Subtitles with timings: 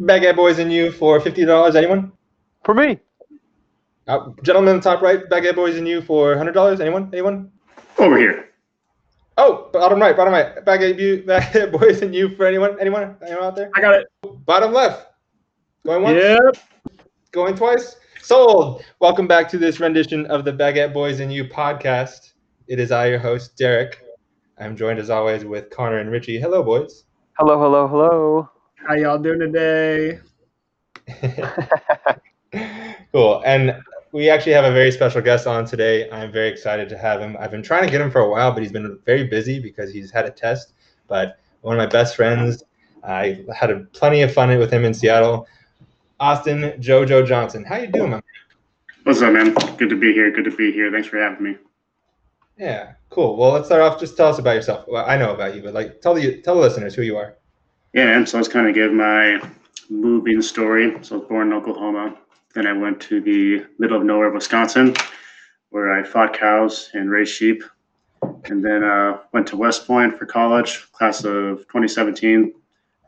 [0.00, 1.76] Baguette Boys and you for fifty dollars.
[1.76, 2.12] Anyone?
[2.64, 2.98] For me.
[4.08, 6.80] Uh, gentleman top right, Baguette Boys and you for hundred dollars.
[6.80, 7.10] Anyone?
[7.12, 7.52] Anyone?
[7.98, 8.50] Over here.
[9.36, 10.64] Oh, bottom right, bottom right.
[10.64, 12.78] Baguette, you, Baguette Boys and you for anyone?
[12.80, 13.16] Anyone?
[13.22, 13.70] Anyone out there?
[13.74, 14.06] I got it.
[14.46, 15.06] Bottom left.
[15.84, 16.16] Going once.
[16.16, 16.56] Yep.
[17.30, 17.96] Going twice.
[18.22, 18.82] Sold.
[19.00, 22.32] Welcome back to this rendition of the Baguette Boys and You podcast.
[22.68, 24.02] It is I, your host, Derek.
[24.58, 26.40] I'm joined as always with Connor and Richie.
[26.40, 27.04] Hello, boys.
[27.38, 28.50] Hello, hello, hello.
[28.86, 30.20] How y'all doing today?
[33.12, 33.42] cool.
[33.44, 33.76] And
[34.12, 36.10] we actually have a very special guest on today.
[36.10, 37.36] I'm very excited to have him.
[37.38, 39.92] I've been trying to get him for a while, but he's been very busy because
[39.92, 40.72] he's had a test.
[41.08, 42.64] But one of my best friends,
[43.04, 45.46] I had a, plenty of fun with him in Seattle.
[46.18, 47.64] Austin JoJo Johnson.
[47.64, 48.22] How you doing, man?
[49.04, 49.54] What's up, man?
[49.76, 50.30] Good to be here.
[50.30, 50.90] Good to be here.
[50.90, 51.56] Thanks for having me.
[52.58, 53.36] Yeah, cool.
[53.36, 54.00] Well, let's start off.
[54.00, 54.84] Just tell us about yourself.
[54.88, 57.36] Well, I know about you, but like, tell the tell the listeners who you are.
[57.92, 58.24] Yeah, man.
[58.26, 59.40] So let's kind of give my
[59.88, 60.96] moving story.
[61.02, 62.16] So I was born in Oklahoma.
[62.54, 64.94] Then I went to the middle of nowhere, Wisconsin,
[65.70, 67.64] where I fought cows and raised sheep.
[68.44, 72.54] And then uh, went to West Point for college, class of 2017.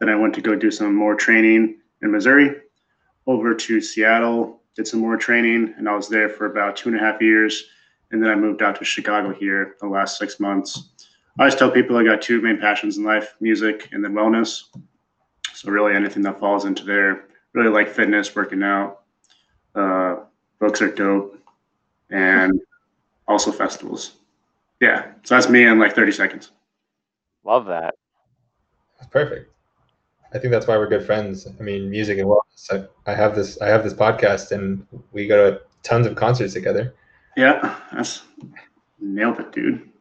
[0.01, 2.57] Then I went to go do some more training in Missouri.
[3.29, 6.99] Over to Seattle, did some more training, and I was there for about two and
[6.99, 7.69] a half years.
[8.11, 10.92] And then I moved out to Chicago here the last six months.
[11.39, 14.65] I always tell people I got two main passions in life music and then wellness.
[15.55, 17.25] So, really, anything that falls into there.
[17.55, 19.01] Really like fitness, working out.
[19.75, 20.17] Uh,
[20.59, 21.39] books are dope.
[22.11, 22.61] And
[23.27, 24.17] also festivals.
[24.81, 25.13] Yeah.
[25.23, 26.51] So, that's me in like 30 seconds.
[27.45, 27.95] Love that.
[28.99, 29.51] That's perfect.
[30.35, 31.47] I think that's why we're good friends.
[31.47, 32.89] I mean, music and wellness.
[33.07, 33.61] I, I have this.
[33.61, 36.95] I have this podcast, and we go to tons of concerts together.
[37.37, 38.23] Yeah, that's
[39.01, 39.92] nailed it, dude.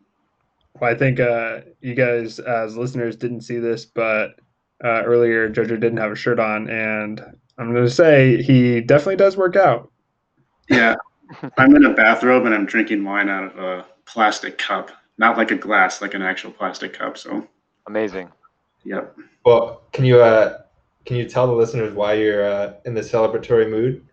[0.80, 4.39] Well, I think uh, you guys, as listeners, didn't see this, but
[4.83, 7.22] uh, earlier Jojo didn't have a shirt on, and
[7.58, 9.92] I'm going to say he definitely does work out.
[10.69, 10.95] Yeah,
[11.58, 15.52] I'm in a bathrobe and I'm drinking wine out of a plastic cup, not like
[15.52, 17.17] a glass, like an actual plastic cup.
[17.17, 17.48] So
[17.87, 18.31] Amazing.
[18.83, 19.15] Yep.
[19.45, 20.60] Well, can you uh,
[21.05, 24.08] can you tell the listeners why you're uh, in the celebratory mood?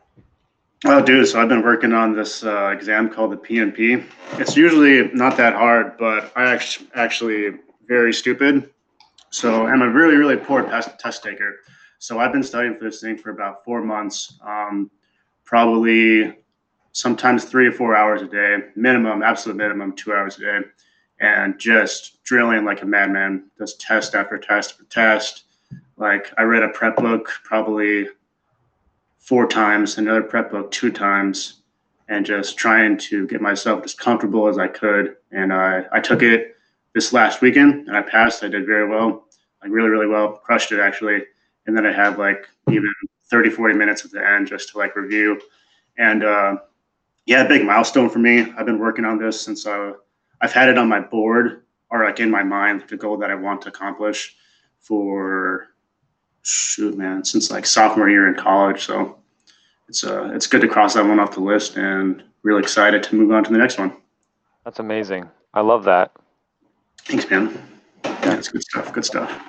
[0.84, 1.26] Oh, dude.
[1.26, 4.04] So I've been working on this uh, exam called the PMP.
[4.34, 8.70] It's usually not that hard, but I actually actually very stupid.
[9.30, 11.56] So I'm a really really poor test, test taker.
[11.98, 14.90] So I've been studying for this thing for about four months, um,
[15.44, 16.36] probably
[16.92, 20.60] sometimes three or four hours a day, minimum, absolute minimum, two hours a day
[21.20, 25.44] and just drilling like a madman, just test after test after test.
[25.96, 28.08] Like I read a prep book probably
[29.28, 31.60] four times, another prep book two times,
[32.08, 35.16] and just trying to get myself as comfortable as I could.
[35.32, 36.56] And I, I took it
[36.94, 38.42] this last weekend and I passed.
[38.42, 39.26] I did very well,
[39.62, 41.22] like really, really well, crushed it actually.
[41.66, 42.90] And then I had like even
[43.30, 45.38] 30, 40 minutes at the end just to like review.
[45.98, 46.56] And uh,
[47.26, 48.50] yeah, big milestone for me.
[48.56, 49.92] I've been working on this since uh,
[50.40, 53.34] I've had it on my board or like in my mind, the goal that I
[53.34, 54.34] want to accomplish
[54.80, 55.68] for
[56.40, 58.86] shoot, man, since like sophomore year in college.
[58.86, 59.17] So
[59.88, 63.14] it's uh it's good to cross that one off the list and really excited to
[63.14, 63.96] move on to the next one.
[64.64, 65.28] That's amazing.
[65.54, 66.12] I love that.
[67.04, 67.60] Thanks, man.
[68.04, 68.92] Yeah, it's good stuff.
[68.92, 69.42] Good stuff.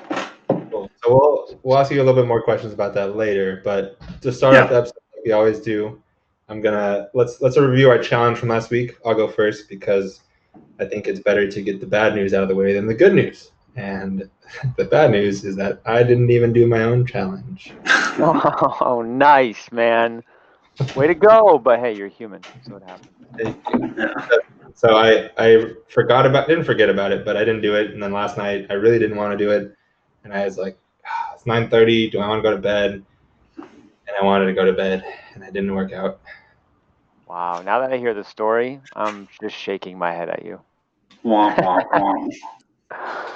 [0.72, 0.90] Cool.
[1.04, 3.62] So we'll we'll ask you a little bit more questions about that later.
[3.64, 4.64] But to start Yeah.
[4.64, 6.02] off the episode, like we always do,
[6.48, 8.96] I'm gonna let's let's review our challenge from last week.
[9.06, 10.22] I'll go first because
[10.80, 12.94] I think it's better to get the bad news out of the way than the
[12.94, 13.52] good news.
[13.76, 14.30] And
[14.78, 17.74] the bad news is that I didn't even do my own challenge.
[18.82, 20.24] Oh, nice, man.
[20.94, 21.58] Way to go.
[21.58, 22.44] But hey, you're human.
[22.62, 23.14] So it happens.
[23.98, 24.14] Yeah.
[24.76, 27.92] So I I forgot about didn't forget about it, but I didn't do it.
[27.92, 29.76] And then last night I really didn't want to do it,
[30.24, 32.10] and I was like, "Ah, it's 9:30.
[32.10, 33.04] Do I want to go to bed?
[33.58, 35.04] And I wanted to go to bed,
[35.34, 36.20] and it didn't work out.
[37.28, 37.62] Wow.
[37.62, 40.62] Now that I hear the story, I'm just shaking my head at you.
[41.24, 42.34] Womp womp womp.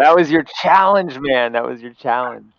[0.00, 1.52] That was your challenge, man.
[1.52, 2.52] That was your challenge.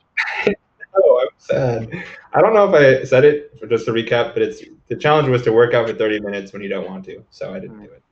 [0.94, 2.04] Oh, I'm sad.
[2.34, 5.30] I don't know if I said it for just to recap, but it's the challenge
[5.30, 7.82] was to work out for 30 minutes when you don't want to, so I didn't
[7.82, 8.04] do it.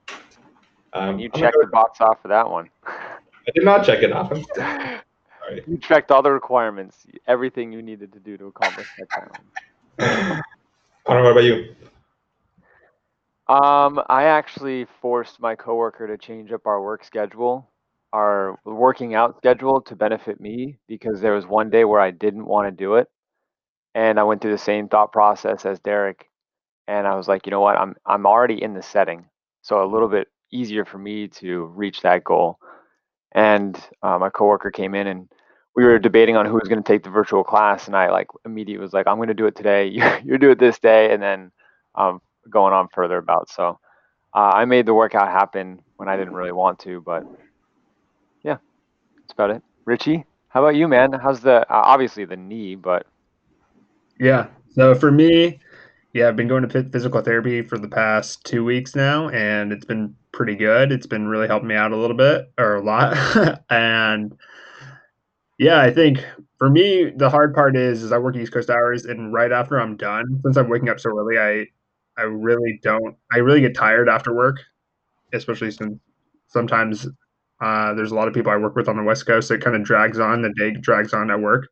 [0.94, 2.70] Um, You checked the box off for that one.
[2.88, 4.32] I did not check it off.
[5.68, 9.10] You checked all the requirements, everything you needed to do to accomplish that
[10.00, 10.44] challenge.
[11.06, 11.76] Connor, what about you?
[13.50, 17.68] Um, I actually forced my coworker to change up our work schedule,
[18.14, 22.46] our working out schedule to benefit me because there was one day where I didn't
[22.46, 23.08] want to do it.
[23.96, 26.30] And I went through the same thought process as Derek.
[26.88, 27.78] And I was like, you know what?
[27.78, 29.26] I'm I'm already in the setting.
[29.64, 32.60] So a little bit easier for me to reach that goal.
[33.34, 35.30] And uh, my coworker came in and
[35.76, 38.28] we were debating on who was going to take the virtual class, and I like
[38.46, 39.88] immediately was like, I'm going to do it today.
[40.26, 41.52] You do it this day, and then
[41.96, 43.50] um, going on further about.
[43.50, 43.80] So
[44.36, 47.24] uh, I made the workout happen when I didn't really want to, but
[49.30, 49.64] that's about it.
[49.86, 51.14] Richie, how about you, man?
[51.14, 53.06] How's the uh, obviously the knee, but
[54.20, 54.48] Yeah.
[54.72, 55.60] So for me,
[56.14, 59.86] yeah, I've been going to physical therapy for the past two weeks now, and it's
[59.86, 60.92] been pretty good.
[60.92, 63.16] It's been really helping me out a little bit or a lot.
[63.70, 64.36] and
[65.60, 66.26] yeah, I think
[66.58, 69.80] for me, the hard part is is I work East Coast hours, and right after
[69.80, 71.68] I'm done, since I'm waking up so early, I
[72.20, 73.16] I really don't.
[73.32, 74.58] I really get tired after work,
[75.34, 76.00] especially since
[76.48, 77.08] sometimes
[77.62, 79.52] uh, there's a lot of people I work with on the West Coast.
[79.52, 80.42] It kind of drags on.
[80.42, 81.68] The day drags on at work,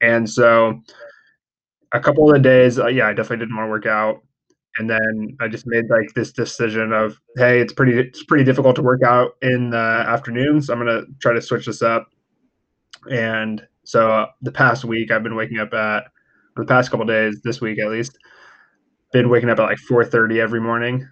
[0.00, 0.80] and so
[1.92, 4.22] a couple of the days, uh, yeah, I definitely didn't want to work out.
[4.78, 8.76] And then I just made like this decision of, hey, it's pretty it's pretty difficult
[8.76, 10.68] to work out in the afternoons.
[10.68, 12.08] I'm gonna try to switch this up.
[13.10, 16.04] And so uh, the past week, I've been waking up at
[16.56, 18.18] the past couple days, this week at least,
[19.12, 21.08] been waking up at like 4:30 every morning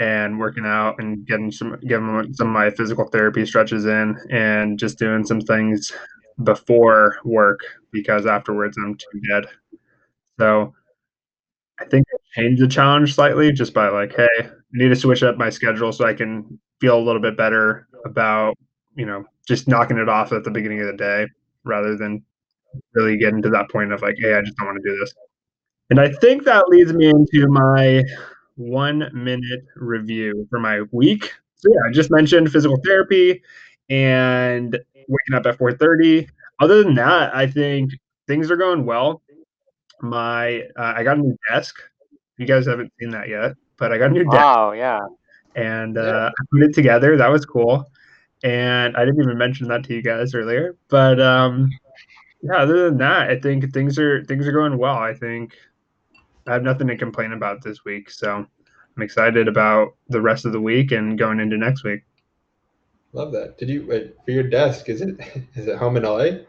[0.00, 4.78] and working out and getting some getting some of my physical therapy stretches in and
[4.78, 5.92] just doing some things
[6.42, 7.60] before work
[7.92, 9.44] because afterwards I'm too dead.
[10.38, 10.74] So
[11.78, 15.22] I think I changed the challenge slightly just by like, hey, I need to switch
[15.22, 18.56] up my schedule so I can feel a little bit better about,
[18.94, 21.26] you know, just knocking it off at the beginning of the day
[21.64, 22.24] rather than
[22.94, 25.12] really getting to that point of like, hey, I just don't want to do this.
[25.90, 28.02] And I think that leads me into my
[28.60, 31.32] one minute review for my week.
[31.56, 33.42] So yeah, I just mentioned physical therapy
[33.88, 36.28] and waking up at 4:30.
[36.60, 37.92] Other than that, I think
[38.26, 39.22] things are going well.
[40.02, 41.76] My uh, I got a new desk.
[42.38, 45.00] You guys haven't seen that yet, but I got a new desk wow, yeah,
[45.56, 47.16] and uh, I put it together.
[47.16, 47.90] That was cool.
[48.42, 51.70] And I didn't even mention that to you guys earlier, but um,
[52.42, 52.56] yeah.
[52.56, 54.96] Other than that, I think things are things are going well.
[54.96, 55.54] I think
[56.50, 58.44] I have nothing to complain about this week, so
[58.96, 62.00] I'm excited about the rest of the week and going into next week.
[63.12, 63.56] Love that.
[63.56, 64.88] Did you wait for your desk?
[64.88, 65.20] Is it
[65.54, 66.42] is it home in LA?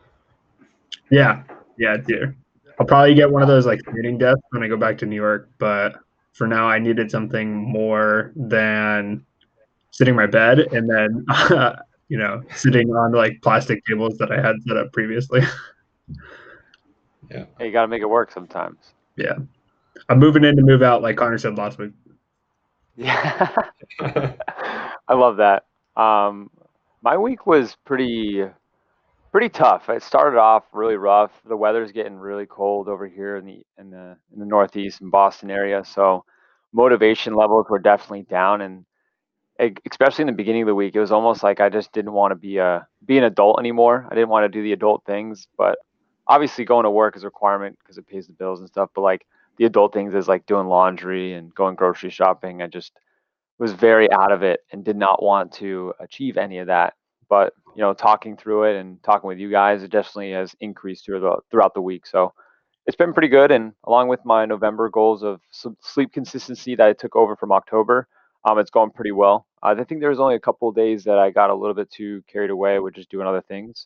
[1.11, 1.43] Yeah,
[1.77, 2.35] yeah, dude.
[2.79, 5.15] I'll probably get one of those like reading desks when I go back to New
[5.15, 5.97] York, but
[6.33, 9.23] for now, I needed something more than
[9.91, 11.25] sitting my bed and then
[12.07, 15.41] you know sitting on like plastic tables that I had set up previously.
[17.29, 17.45] Yeah.
[17.57, 18.91] Hey, you got to make it work sometimes.
[19.15, 19.37] yeah,
[20.09, 21.91] I'm moving in to move out, like Connor said last week.
[22.95, 23.55] Yeah,
[23.99, 25.65] I love that.
[25.95, 26.49] Um,
[27.01, 28.43] my week was pretty
[29.31, 29.89] pretty tough.
[29.89, 31.31] It started off really rough.
[31.47, 35.11] The weather's getting really cold over here in the in the in the Northeast and
[35.11, 36.25] Boston area, so
[36.73, 38.61] motivation levels were definitely down.
[38.61, 38.85] And
[39.89, 42.31] especially in the beginning of the week, it was almost like I just didn't want
[42.31, 44.07] to be a be an adult anymore.
[44.09, 45.77] I didn't want to do the adult things, but
[46.27, 48.89] obviously going to work is a requirement because it pays the bills and stuff.
[48.93, 49.25] But like
[49.61, 52.63] the adult things is like doing laundry and going grocery shopping.
[52.63, 52.93] I just
[53.59, 56.95] was very out of it and did not want to achieve any of that.
[57.29, 61.05] But you know, talking through it and talking with you guys, it definitely has increased
[61.05, 62.07] through the, throughout the week.
[62.07, 62.33] So
[62.87, 63.51] it's been pretty good.
[63.51, 68.07] And along with my November goals of sleep consistency that I took over from October,
[68.49, 69.45] um, it's going pretty well.
[69.61, 71.75] Uh, I think there was only a couple of days that I got a little
[71.75, 73.85] bit too carried away with just doing other things,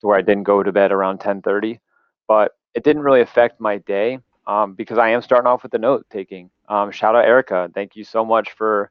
[0.00, 1.78] to where I didn't go to bed around 10:30.
[2.26, 5.78] But it didn't really affect my day um, because I am starting off with the
[5.78, 6.50] note taking.
[6.68, 8.90] Um, shout out Erica, thank you so much for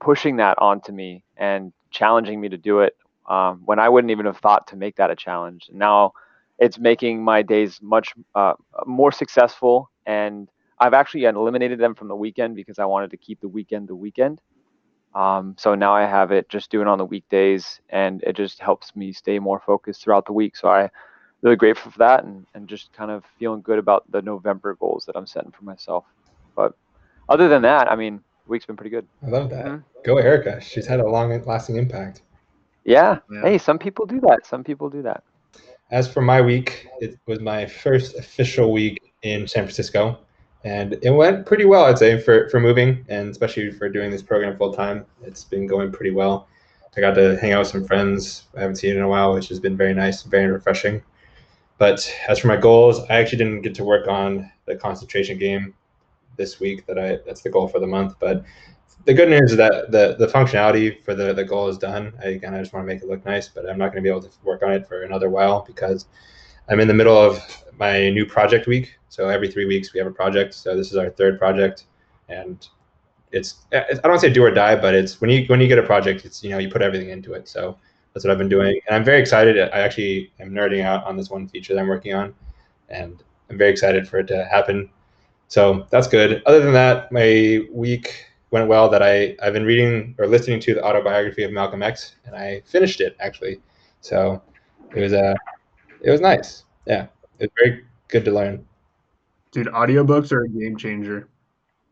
[0.00, 2.96] pushing that onto me and challenging me to do it
[3.28, 5.70] um, when I wouldn't even have thought to make that a challenge.
[5.72, 6.12] Now
[6.58, 8.54] it's making my days much uh,
[8.86, 13.40] more successful, and I've actually eliminated them from the weekend because I wanted to keep
[13.40, 14.40] the weekend the weekend.
[15.14, 18.96] Um, so now I have it just doing on the weekdays, and it just helps
[18.96, 20.56] me stay more focused throughout the week.
[20.56, 20.90] So I
[21.42, 25.04] really grateful for that, and, and just kind of feeling good about the November goals
[25.06, 26.04] that I'm setting for myself.
[26.56, 26.74] But
[27.28, 29.06] other than that, I mean, the week's been pretty good.
[29.24, 29.66] I love that.
[29.66, 29.84] Mhm.
[30.04, 30.60] Go Erica.
[30.60, 32.22] She's had a long lasting impact.
[32.84, 33.18] Yeah.
[33.30, 33.42] Yeah.
[33.42, 34.46] Hey, some people do that.
[34.46, 35.22] Some people do that.
[35.90, 40.18] As for my week, it was my first official week in San Francisco,
[40.64, 44.22] and it went pretty well, I'd say, for, for moving and especially for doing this
[44.22, 45.04] program full time.
[45.22, 46.48] It's been going pretty well.
[46.96, 49.48] I got to hang out with some friends I haven't seen in a while, which
[49.48, 51.02] has been very nice, and very refreshing.
[51.78, 55.74] But as for my goals, I actually didn't get to work on the concentration game
[56.36, 56.86] this week.
[56.86, 58.16] That I that's the goal for the month.
[58.20, 58.44] But
[59.04, 62.12] the good news is that the the functionality for the the goal is done.
[62.22, 64.02] I, again, I just want to make it look nice, but I'm not going to
[64.02, 66.06] be able to work on it for another while because
[66.68, 67.40] I'm in the middle of
[67.78, 68.96] my new project week.
[69.08, 70.54] So every three weeks we have a project.
[70.54, 71.84] So this is our third project,
[72.28, 72.66] and
[73.32, 75.82] it's I don't say do or die, but it's when you when you get a
[75.82, 77.48] project, it's you know you put everything into it.
[77.48, 77.78] So
[78.12, 79.58] that's what I've been doing, and I'm very excited.
[79.58, 82.34] I actually am nerding out on this one feature that I'm working on,
[82.88, 84.90] and I'm very excited for it to happen.
[85.48, 86.42] So that's good.
[86.46, 88.88] Other than that, my week went well.
[88.88, 92.62] That I I've been reading or listening to the autobiography of Malcolm X, and I
[92.66, 93.60] finished it actually.
[94.00, 94.42] So
[94.94, 95.34] it was a uh,
[96.02, 96.64] it was nice.
[96.86, 97.06] Yeah,
[97.38, 98.64] it was very good to learn.
[99.52, 101.28] Dude, audiobooks are a game changer.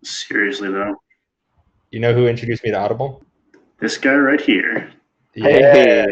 [0.02, 0.96] Seriously though.
[1.90, 3.22] You know who introduced me to Audible?
[3.80, 4.92] This guy right here.
[5.34, 6.06] Yeah.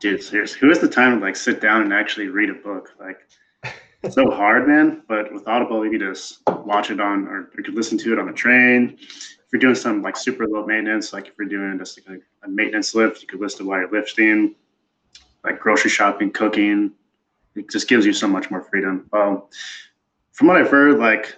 [0.00, 0.60] Dude, seriously.
[0.60, 2.94] Who has the time to like sit down and actually read a book?
[2.98, 3.20] Like
[4.02, 5.02] it's so hard, man.
[5.08, 8.18] But with Audible, you can just watch it on or you could listen to it
[8.18, 8.96] on the train.
[9.00, 12.46] If you're doing some like super low maintenance, like if you're doing just like a,
[12.46, 14.54] a maintenance lift, you could listen to while you're lifting,
[15.44, 16.92] like grocery shopping, cooking.
[17.54, 19.08] It just gives you so much more freedom.
[19.12, 19.42] Um,
[20.32, 21.36] from what I've heard, like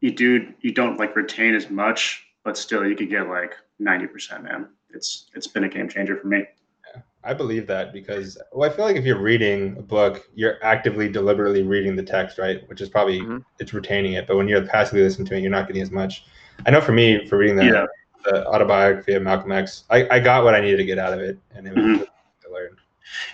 [0.00, 4.06] you do you don't like retain as much, but still you could get like ninety
[4.06, 4.68] percent, man.
[4.94, 6.44] It's it's been a game changer for me.
[6.94, 10.62] Yeah, I believe that because well, I feel like if you're reading a book, you're
[10.64, 12.68] actively, deliberately reading the text, right?
[12.68, 13.38] Which is probably mm-hmm.
[13.58, 14.26] it's retaining it.
[14.26, 16.24] But when you're passively listening to it, you're not getting as much.
[16.66, 17.86] I know for me, for reading the, yeah.
[18.24, 21.20] the autobiography of Malcolm X, I, I got what I needed to get out of
[21.20, 22.02] it, and it was mm-hmm.
[22.02, 22.76] to learn.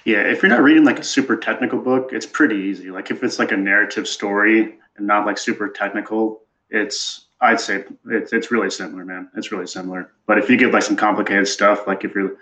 [0.05, 2.91] Yeah, if you're not reading like a super technical book, it's pretty easy.
[2.91, 7.85] Like if it's like a narrative story and not like super technical, it's I'd say
[8.07, 9.31] it's it's really similar, man.
[9.37, 10.13] It's really similar.
[10.27, 12.37] But if you get like some complicated stuff, like if you're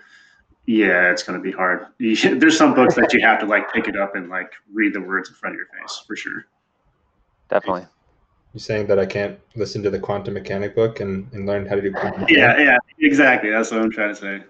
[0.65, 1.87] yeah, it's gonna be hard.
[1.97, 4.93] You, there's some books that you have to like pick it up and like read
[4.93, 6.45] the words in front of your face for sure.
[7.49, 7.87] Definitely.
[8.53, 11.73] You're saying that I can't listen to the quantum mechanic book and, and learn how
[11.73, 13.49] to do quantum Yeah, yeah, exactly.
[13.49, 14.43] That's what I'm trying to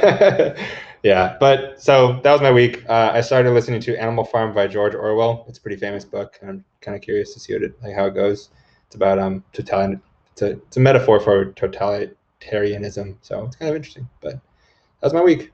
[0.00, 0.56] say.
[1.02, 2.88] yeah, but so that was my week.
[2.88, 5.44] Uh, I started listening to Animal Farm by George Orwell.
[5.46, 7.94] It's a pretty famous book, and I'm kind of curious to see what it, like
[7.94, 8.48] how it goes.
[8.88, 10.02] It's about um totalitarian.
[10.32, 14.08] It's a, it's a metaphor for totalitarianism, so it's kind of interesting.
[14.20, 14.40] But that
[15.02, 15.52] was my week.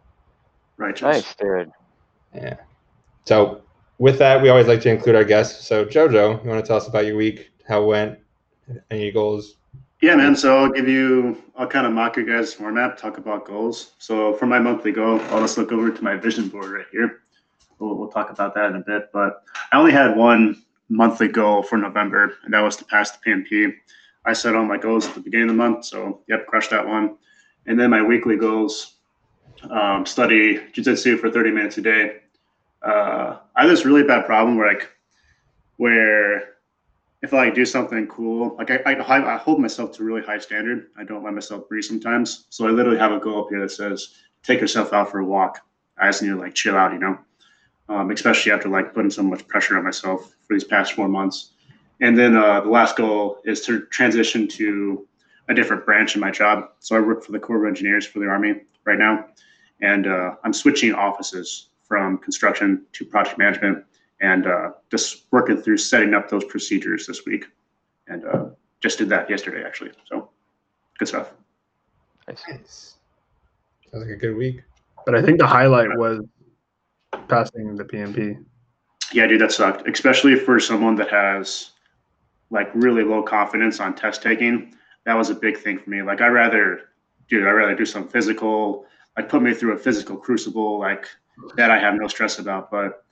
[0.76, 1.00] Right.
[1.02, 1.70] Nice, dude.
[2.34, 2.56] Yeah.
[3.24, 3.62] So
[3.98, 5.66] with that, we always like to include our guests.
[5.66, 7.50] So Jojo, you want to tell us about your week?
[7.66, 8.18] How it went?
[8.90, 9.56] Any goals?
[10.00, 10.36] Yeah, man.
[10.36, 13.92] So I'll give you, I'll kind of mock your guys' format, talk about goals.
[13.98, 17.22] So for my monthly goal, I'll just look over to my vision board right here.
[17.78, 19.10] We'll, we'll talk about that in a bit.
[19.12, 20.62] But I only had one
[20.94, 23.74] monthly goal for November, and that was to pass the PMP.
[24.24, 26.86] I set all my goals at the beginning of the month, so yep, crushed that
[26.86, 27.16] one.
[27.66, 28.96] And then my weekly goals:
[29.70, 32.16] um, study jujitsu for 30 minutes a day.
[32.82, 34.90] Uh, I have this really bad problem where like
[35.76, 36.54] where
[37.22, 40.38] if I like do something cool, like I, I, I hold myself to really high
[40.38, 40.88] standard.
[40.96, 42.44] I don't let myself breathe sometimes.
[42.50, 45.24] So I literally have a goal up here that says, take yourself out for a
[45.24, 45.60] walk.
[45.96, 47.18] I just need to like chill out, you know,
[47.88, 51.50] um, especially after like putting so much pressure on myself for these past four months.
[52.00, 55.06] And then uh, the last goal is to transition to
[55.48, 56.70] a different branch in my job.
[56.80, 59.26] So I work for the Corps of Engineers for the Army right now.
[59.80, 63.84] And uh, I'm switching offices from construction to project management
[64.20, 67.44] and uh, just working through setting up those procedures this week.
[68.08, 68.46] And uh,
[68.80, 69.92] just did that yesterday, actually.
[70.08, 70.30] So
[70.98, 71.32] good stuff.
[72.28, 72.42] Nice.
[72.46, 72.96] Sounds
[73.92, 74.62] like a good week.
[75.04, 76.24] But I think the highlight was
[77.28, 78.44] passing the PMP.
[79.12, 81.70] Yeah, dude, that sucked, especially for someone that has
[82.50, 84.74] like really low confidence on test taking.
[85.06, 86.02] That was a big thing for me.
[86.02, 86.80] Like, I rather,
[87.28, 91.06] dude, I rather do some physical, like put me through a physical crucible, like
[91.56, 92.70] that I have no stress about.
[92.70, 93.04] But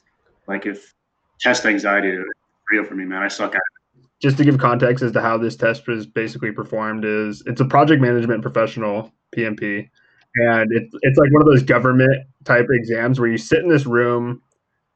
[0.46, 0.94] like if
[1.40, 2.24] test anxiety is
[2.70, 4.04] real for me, man, I suck at it.
[4.20, 7.64] Just to give context as to how this test was basically performed is it's a
[7.64, 9.90] project management professional PMP.
[10.36, 13.86] And it's, it's like one of those government type exams where you sit in this
[13.86, 14.42] room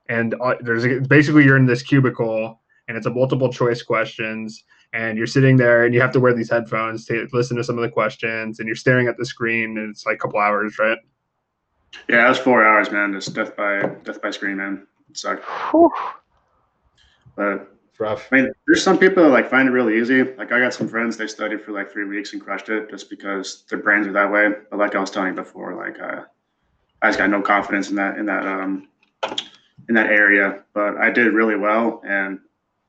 [0.09, 5.19] and uh, there's basically you're in this cubicle and it's a multiple choice questions and
[5.19, 7.83] you're sitting there and you have to wear these headphones to listen to some of
[7.83, 10.99] the questions and you're staring at the screen and it's like a couple hours right
[12.09, 13.13] yeah, it was four hours, man.
[13.13, 14.87] Just death by death by screen, man.
[15.11, 15.45] It sucked.
[17.37, 18.29] But it's rough.
[18.33, 20.23] I mean, there's some people that like find it really easy.
[20.23, 23.09] Like I got some friends, they studied for like three weeks and crushed it just
[23.09, 24.51] because their brains are that way.
[24.71, 26.23] But like I was telling you before, like uh,
[27.03, 28.89] I just got no confidence in that in that um
[29.89, 30.65] in that area.
[30.75, 32.39] But I did really well, and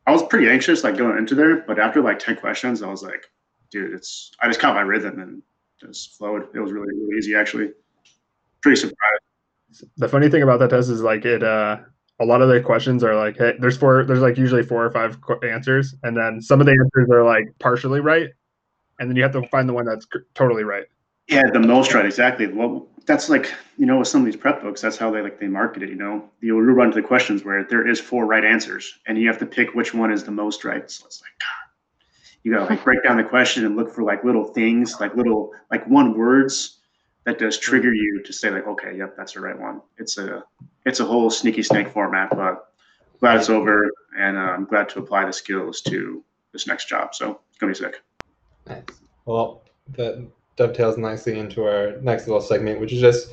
[0.05, 1.61] I was pretty anxious like going into there.
[1.61, 3.25] But after like ten questions, I was like,
[3.71, 5.41] dude, it's I just caught my rhythm and
[5.79, 6.47] just flowed.
[6.53, 7.71] It was really really easy actually
[8.61, 9.85] pretty surprised.
[9.97, 11.43] The funny thing about that test is like it.
[11.43, 11.77] uh
[12.19, 14.91] a lot of the questions are like, hey, there's four, there's like usually four or
[14.91, 18.29] five answers, and then some of the answers are like partially right,
[19.00, 20.86] and then you have to find the one that's totally right.
[21.27, 22.47] Yeah, the most right, exactly.
[22.47, 25.39] Well, that's like you know with some of these prep books, that's how they like
[25.39, 25.89] they market it.
[25.89, 29.27] You know, you'll run to the questions where there is four right answers, and you
[29.27, 30.89] have to pick which one is the most right.
[30.89, 32.07] So it's like, God,
[32.43, 35.51] you gotta like break down the question and look for like little things, like little
[35.69, 36.76] like one words
[37.27, 39.81] that does trigger you to say like, okay, yep, that's the right one.
[39.98, 40.46] It's a
[40.86, 42.72] it's a whole sneaky snake format, but
[43.19, 47.13] glad it's over, and uh, I'm glad to apply the skills to this next job.
[47.13, 48.01] So it's gonna be sick.
[48.65, 48.84] Nice.
[49.25, 49.63] Well,
[49.98, 53.27] that dovetails nicely into our next little segment, which is just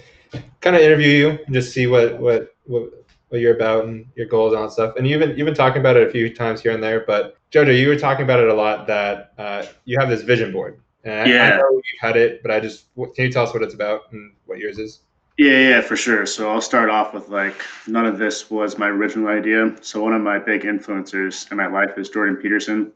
[0.61, 2.91] kind of interview you and just see what what what,
[3.29, 4.97] what you're about and your goals and all that stuff.
[4.97, 7.37] And you've been you've been talking about it a few times here and there, but
[7.53, 10.81] Jojo, you were talking about it a lot that uh, you have this vision board.
[11.05, 11.55] And Yeah.
[11.55, 14.13] I, know you've had it, but I just can you tell us what it's about
[14.13, 15.01] and what yours is?
[15.37, 16.27] Yeah, yeah, for sure.
[16.27, 19.75] So I'll start off with like none of this was my original idea.
[19.81, 22.93] So one of my big influencers in my life is Jordan Peterson.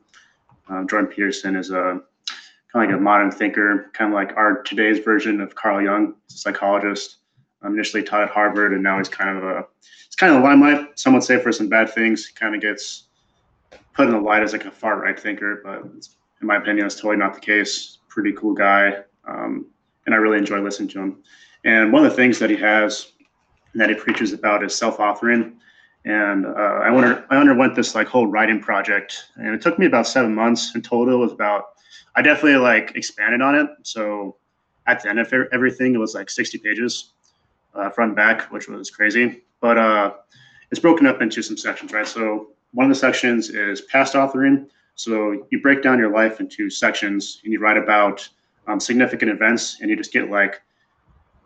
[0.69, 2.00] Um, Jordan Peterson is a
[2.73, 6.15] kind of like a modern thinker, kind of like our today's version of Carl Jung,
[6.29, 7.17] He's a psychologist.
[7.61, 9.67] Um, initially taught at Harvard, and now he's kind of a
[10.07, 10.97] it's kind of a limelight.
[10.97, 12.25] Some would say for some bad things.
[12.25, 13.09] He kind of gets
[13.95, 16.87] put in the light as like a far right thinker, but it's, in my opinion,
[16.87, 17.98] it's totally not the case.
[18.09, 19.67] Pretty cool guy, um,
[20.07, 21.23] and I really enjoy listening to him.
[21.65, 23.12] And one of the things that he has
[23.75, 25.55] that he preaches about is self-authoring.
[26.05, 29.87] And uh, I, under, I underwent this like whole writing project, and it took me
[29.87, 31.15] about seven months in total.
[31.15, 31.65] It was about
[32.17, 33.69] I definitely like expanded on it.
[33.83, 34.37] So
[34.87, 37.12] at the end of everything, it was like 60 pages,
[37.75, 39.43] uh, front and back, which was crazy.
[39.61, 40.15] But uh,
[40.71, 42.07] it's broken up into some sections, right?
[42.07, 44.67] So one of the sections is past authoring.
[44.99, 48.28] So you break down your life into sections, and you write about
[48.67, 50.61] um, significant events, and you just get like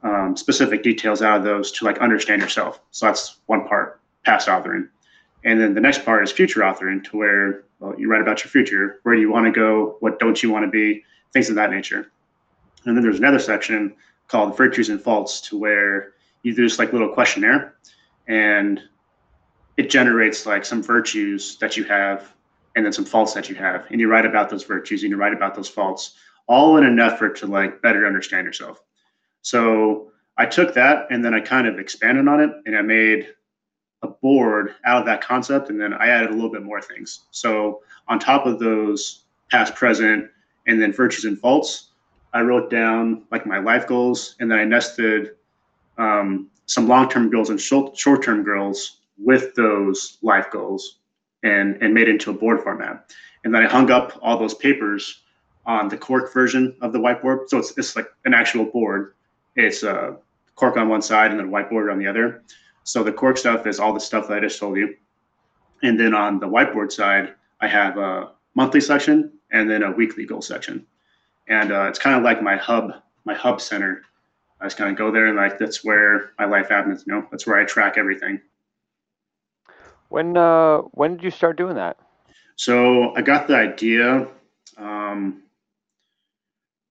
[0.03, 2.81] um, specific details out of those to like understand yourself.
[2.93, 4.89] So that's one part, past authoring.
[5.45, 8.51] And then the next part is future authoring, to where well, you write about your
[8.51, 9.01] future.
[9.03, 9.97] Where you want to go?
[10.01, 11.05] What don't you want to be?
[11.35, 12.11] Things of that nature.
[12.87, 13.95] And then there's another section
[14.29, 17.75] called virtues and faults, to where you do this like little questionnaire,
[18.29, 18.81] and
[19.77, 22.33] it generates like some virtues that you have,
[22.75, 25.17] and then some faults that you have, and you write about those virtues and you
[25.17, 26.15] write about those faults,
[26.47, 28.83] all in an effort to like better understand yourself.
[29.43, 33.29] So I took that and then I kind of expanded on it and I made
[34.03, 37.27] a board out of that concept and then I added a little bit more things.
[37.31, 40.29] So on top of those past, present,
[40.67, 41.91] and then virtues and faults,
[42.33, 45.33] I wrote down like my life goals and then I nested
[45.99, 51.01] um, some long-term goals and short- short-term goals with those life goals
[51.43, 53.13] and, and made it into a board format.
[53.45, 55.23] And then I hung up all those papers
[55.67, 57.49] on the cork version of the whiteboard.
[57.49, 59.15] So it's, it's like an actual board
[59.57, 60.17] it's a
[60.55, 62.43] cork on one side and then whiteboard on the other.
[62.85, 64.97] So the cork stuff is all the stuff that I just told you.
[65.83, 70.25] And then on the whiteboard side, I have a monthly section and then a weekly
[70.25, 70.87] goal section.
[71.49, 72.93] And uh, it's kind of like my hub,
[73.25, 74.03] my hub center.
[74.61, 77.05] I just kind of go there and like that's where my life happens.
[77.07, 78.41] You know, that's where I track everything.
[80.13, 81.97] When uh when did you start doing that?
[82.57, 84.29] So I got the idea
[84.77, 85.43] um,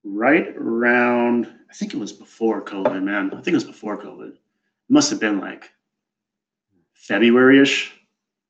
[0.02, 3.30] right around, I think it was before COVID, man.
[3.32, 4.30] I think it was before COVID.
[4.30, 4.40] It
[4.88, 5.70] must have been like
[6.94, 7.92] February ish.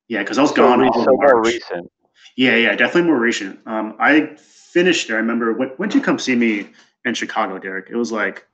[0.08, 1.92] Yeah, because I was So, gone re- all of so more recent.
[2.36, 3.60] Yeah, yeah, definitely more recent.
[3.66, 5.12] Um, I finished it.
[5.12, 6.70] I remember when, when did you come see me
[7.04, 7.90] in Chicago, Derek?
[7.90, 8.46] It was like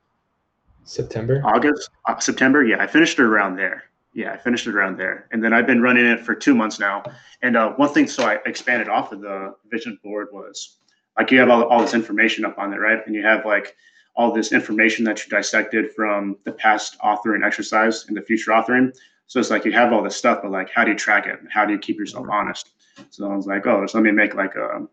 [0.83, 1.41] September.
[1.45, 2.63] August, uh, September.
[2.63, 3.85] Yeah, I finished it around there.
[4.19, 6.77] Yeah, I finished it around there, and then I've been running it for two months
[6.77, 7.03] now.
[7.41, 10.79] And uh, one thing, so I expanded off of the vision board was
[11.17, 12.99] like you have all, all this information up on there, right?
[13.05, 13.77] And you have like
[14.17, 18.93] all this information that you dissected from the past authoring exercise and the future authoring.
[19.27, 21.39] So it's like you have all this stuff, but like how do you track it?
[21.49, 22.71] How do you keep yourself honest?
[23.11, 24.85] So I was like, oh, so let me make like a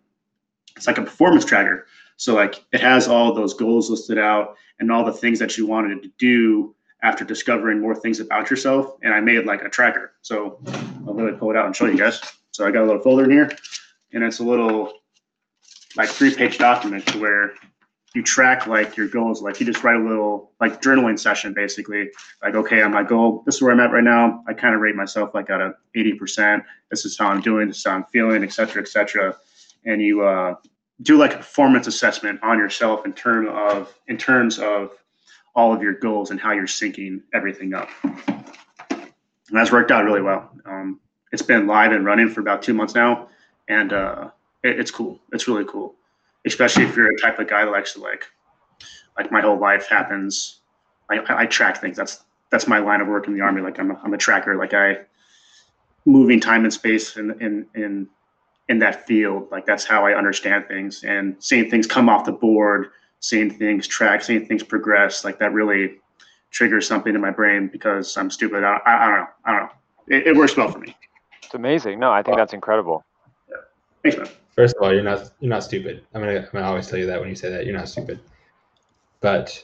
[0.76, 1.88] it's like a performance tracker.
[2.16, 5.66] So like it has all those goals listed out and all the things that you
[5.66, 8.96] wanted to do after discovering more things about yourself.
[9.02, 10.12] And I made like a tracker.
[10.22, 10.58] So
[11.06, 12.20] I'll literally pull it out and show you guys.
[12.52, 13.50] So I got a little folder in here
[14.12, 14.92] and it's a little
[15.96, 17.52] like three page document to where
[18.14, 19.42] you track like your goals.
[19.42, 22.10] Like you just write a little like journaling session basically.
[22.42, 23.42] Like, okay, I'm my goal.
[23.44, 24.42] This is where I'm at right now.
[24.48, 26.64] I kind of rate myself like at a 80%.
[26.90, 29.36] This is how I'm doing, this is how I'm feeling, et cetera, et cetera.
[29.84, 30.54] And you uh,
[31.02, 34.92] do like a performance assessment on yourself in term of in terms of
[35.56, 37.88] all of your goals and how you're syncing everything up.
[38.90, 39.10] And
[39.50, 40.50] that's worked out really well.
[40.66, 41.00] Um,
[41.32, 43.28] it's been live and running for about two months now,
[43.68, 44.30] and uh,
[44.62, 45.18] it, it's cool.
[45.32, 45.94] It's really cool,
[46.44, 48.24] especially if you're a type of guy that likes to like,
[49.18, 50.60] like my whole life happens.
[51.10, 51.96] I, I track things.
[51.96, 53.62] That's that's my line of work in the army.
[53.62, 54.56] Like I'm a, I'm a tracker.
[54.56, 54.98] Like I
[56.04, 58.08] moving time and space in in in
[58.68, 59.48] in that field.
[59.50, 62.88] Like that's how I understand things and seeing things come off the board,
[63.26, 65.24] seeing things track, seeing things progress.
[65.24, 65.96] Like that really
[66.52, 68.62] triggers something in my brain because I'm stupid.
[68.62, 69.26] I, I, I don't know.
[69.44, 70.16] I don't know.
[70.16, 70.96] It, it works well for me.
[71.42, 71.98] It's amazing.
[71.98, 73.04] No, I think that's incredible.
[74.02, 74.28] Thanks, man.
[74.54, 76.06] First of all, you're not you're not stupid.
[76.14, 78.20] I'm gonna I'm gonna always tell you that when you say that you're not stupid.
[79.20, 79.62] But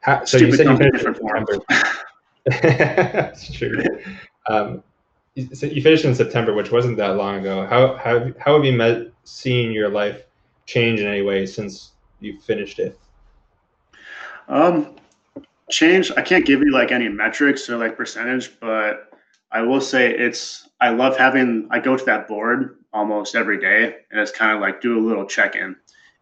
[0.00, 1.58] How, so you said you finished in September.
[2.46, 3.80] That's true.
[4.50, 4.82] Um,
[5.52, 7.64] so you finished in September, which wasn't that long ago.
[7.64, 10.24] How how how have you met seeing your life
[10.66, 12.98] change in any way since you finished it?
[14.48, 14.94] Um,
[15.70, 16.10] change.
[16.16, 19.12] I can't give you like any metrics or like percentage, but
[19.50, 20.68] I will say it's.
[20.80, 21.68] I love having.
[21.70, 25.02] I go to that board almost every day, and it's kind of like do a
[25.04, 25.76] little check in,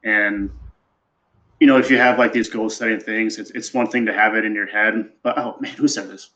[0.04, 0.50] and
[1.60, 4.12] you know, if you have like these goal setting things, it's it's one thing to
[4.12, 6.30] have it in your head, but oh man, who said this?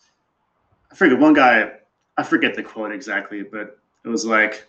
[0.90, 1.72] I forget one guy.
[2.16, 4.66] I forget the quote exactly, but it was like,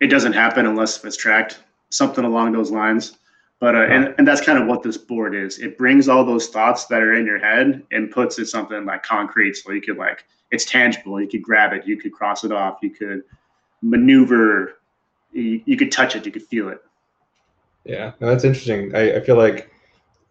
[0.00, 3.18] "It doesn't happen unless it's tracked." Something along those lines.
[3.60, 5.58] But uh, and and that's kind of what this board is.
[5.58, 9.02] It brings all those thoughts that are in your head and puts it something like
[9.02, 11.20] concrete, so you could like it's tangible.
[11.20, 13.22] You could grab it, you could cross it off, you could
[13.82, 14.78] maneuver,
[15.32, 16.80] you, you could touch it, you could feel it.
[17.84, 18.94] Yeah, no, that's interesting.
[18.94, 19.70] I, I feel like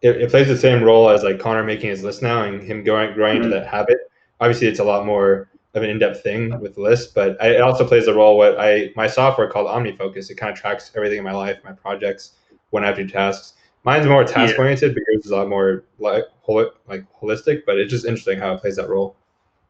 [0.02, 2.84] it, it, plays the same role as like Connor making his list now and him
[2.84, 3.44] going growing mm-hmm.
[3.44, 3.98] into that habit.
[4.40, 7.60] Obviously, it's a lot more of an in-depth thing with the list, but I, it
[7.60, 8.38] also plays a role.
[8.38, 10.30] What I my software called OmniFocus.
[10.30, 12.32] It kind of tracks everything in my life, my projects,
[12.70, 13.54] when I do tasks.
[13.84, 17.62] Mine's more task oriented, but yours is a lot more like hol- like holistic.
[17.64, 19.16] But it's just interesting how it plays that role.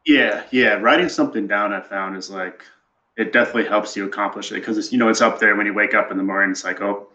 [0.05, 0.73] Yeah, yeah.
[0.73, 2.63] Writing something down, I found is like
[3.17, 5.73] it definitely helps you accomplish it because it's you know it's up there when you
[5.73, 6.51] wake up in the morning.
[6.51, 7.07] It's like oh,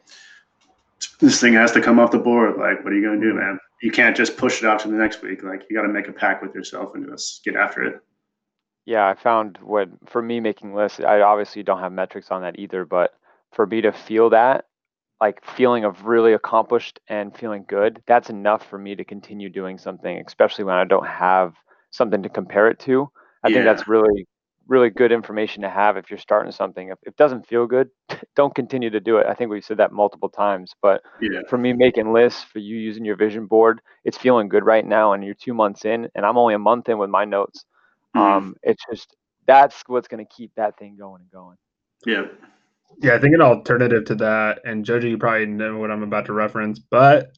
[1.20, 2.56] this thing has to come off the board.
[2.56, 3.38] Like, what are you gonna do, mm-hmm.
[3.38, 3.58] man?
[3.82, 5.42] You can't just push it off to the next week.
[5.42, 8.00] Like, you got to make a pact with yourself and just get after it.
[8.86, 11.00] Yeah, I found what for me making lists.
[11.00, 13.14] I obviously don't have metrics on that either, but
[13.52, 14.66] for me to feel that
[15.20, 19.78] like feeling of really accomplished and feeling good, that's enough for me to continue doing
[19.78, 21.54] something, especially when I don't have
[21.90, 23.10] something to compare it to.
[23.42, 23.54] I yeah.
[23.54, 24.26] think that's really,
[24.66, 26.88] really good information to have if you're starting something.
[26.88, 27.90] If, it doesn't feel good,
[28.36, 29.26] don't continue to do it.
[29.26, 30.74] I think we've said that multiple times.
[30.82, 31.40] But yeah.
[31.48, 35.12] for me making lists, for you using your vision board, it's feeling good right now.
[35.12, 37.64] And you're two months in, and I'm only a month in with my notes.
[38.16, 38.26] Mm-hmm.
[38.26, 39.14] Um, it's just
[39.46, 41.56] that's what's going to keep that thing going and going.
[42.06, 42.26] Yeah.
[43.02, 46.26] Yeah, I think an alternative to that, and Jojo, you probably know what I'm about
[46.26, 47.32] to reference, but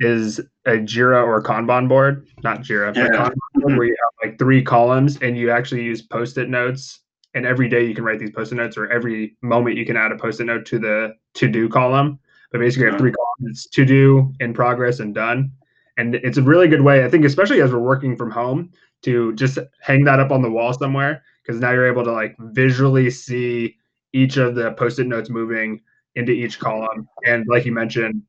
[0.00, 3.08] is a Jira or Kanban board, not Jira, yeah.
[3.08, 3.76] but Kanban board mm-hmm.
[3.76, 7.00] where you have like three columns and you actually use post-it notes.
[7.34, 10.12] And every day you can write these post-it notes, or every moment you can add
[10.12, 12.18] a post-it note to the to-do column.
[12.50, 15.50] But basically, you have three columns: it's to do, in progress, and done.
[15.96, 18.70] And it's a really good way, I think, especially as we're working from home,
[19.02, 22.36] to just hang that up on the wall somewhere because now you're able to like
[22.38, 23.76] visually see
[24.12, 25.80] each of the post-it notes moving
[26.14, 27.08] into each column.
[27.26, 28.22] And like you mentioned,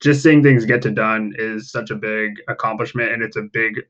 [0.00, 3.80] just seeing things get to done is such a big accomplishment, and it's a big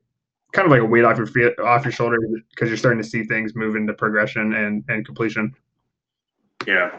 [0.53, 2.19] kind of like a weight off your feet, off your shoulder
[2.51, 5.55] because you're starting to see things move into progression and and completion.
[6.67, 6.99] Yeah,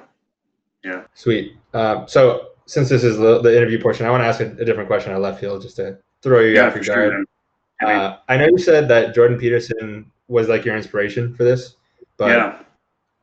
[0.84, 1.04] yeah.
[1.14, 1.58] Sweet.
[1.74, 4.66] Um, so since this is the, the, interview portion, I want to ask a, a,
[4.66, 7.26] different question I left field just to throw you yeah, off your guard.
[7.82, 11.76] Sure, uh, I know you said that Jordan Peterson was like your inspiration for this,
[12.18, 12.60] but yeah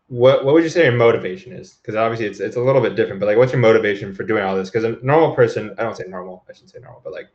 [0.08, 1.74] what what would you say your motivation is?
[1.74, 4.42] Because obviously it's it's a little bit different, but like, what's your motivation for doing
[4.42, 4.70] all this?
[4.70, 7.28] Because a normal person, I don't say normal, I shouldn't say normal, but like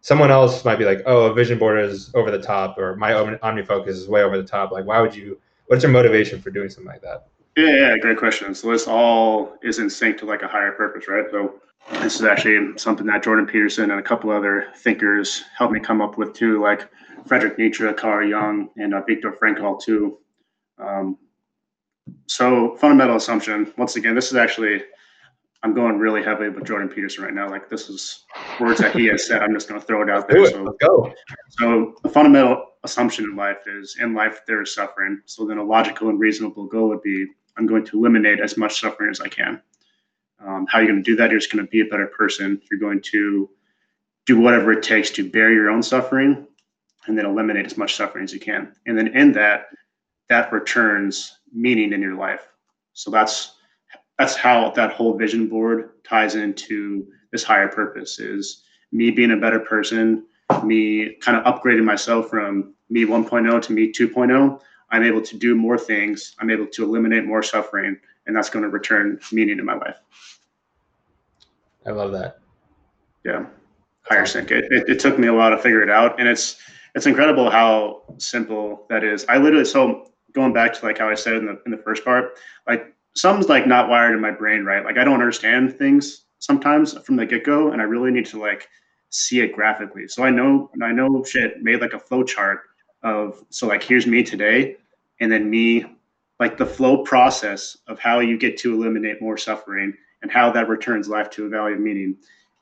[0.00, 3.12] someone else might be like, oh, a vision board is over the top, or my
[3.12, 4.72] OmniFocus is way over the top.
[4.72, 5.40] Like, why would you?
[5.66, 7.26] What's your motivation for doing something like that?
[7.56, 8.54] Yeah, yeah, great question.
[8.54, 11.24] So this all is in sync to like a higher purpose, right?
[11.30, 11.54] So
[12.02, 16.00] this is actually something that Jordan Peterson and a couple other thinkers helped me come
[16.00, 16.88] up with too, like
[17.26, 20.18] Frederick Nietzsche, Carl Jung, and uh, Viktor Frankl too.
[20.78, 21.18] Um,
[22.26, 23.72] so fundamental assumption.
[23.76, 24.82] Once again, this is actually
[25.62, 27.50] I'm going really heavily with Jordan Peterson right now.
[27.50, 28.24] Like this is
[28.60, 29.42] words that he has said.
[29.42, 30.46] I'm just going to throw it out there.
[30.46, 31.12] So, Let's go.
[31.50, 35.20] So a fundamental assumption in life is in life there is suffering.
[35.24, 38.80] So then a logical and reasonable goal would be I'm going to eliminate as much
[38.80, 39.60] suffering as I can.
[40.44, 41.30] Um, how are you going to do that?
[41.30, 42.60] You're just going to be a better person.
[42.70, 43.48] You're going to
[44.26, 46.46] do whatever it takes to bear your own suffering
[47.06, 48.74] and then eliminate as much suffering as you can.
[48.86, 49.66] And then in that,
[50.28, 52.48] that returns meaning in your life.
[52.92, 53.56] So that's
[54.18, 59.36] that's how that whole vision board ties into this higher purpose is me being a
[59.36, 60.24] better person,
[60.62, 64.60] me kind of upgrading myself from me 1.0 to me 2.0.
[64.90, 66.34] I'm able to do more things.
[66.38, 69.96] I'm able to eliminate more suffering, and that's going to return meaning in my life.
[71.84, 72.38] I love that.
[73.24, 73.46] Yeah,
[74.02, 74.50] higher sync.
[74.50, 76.56] It, it, it took me a while to figure it out, and it's
[76.94, 79.26] it's incredible how simple that is.
[79.28, 82.04] I literally so going back to like how I said in the in the first
[82.04, 84.84] part, like something's like not wired in my brain, right?
[84.84, 88.40] Like I don't understand things sometimes from the get go, and I really need to
[88.40, 88.68] like
[89.10, 90.06] see it graphically.
[90.06, 92.60] So I know I know shit made like a flow chart
[93.02, 94.76] of so like here's me today,
[95.20, 95.86] and then me
[96.38, 100.68] like the flow process of how you get to eliminate more suffering and how that
[100.68, 102.16] returns life to a value of meaning.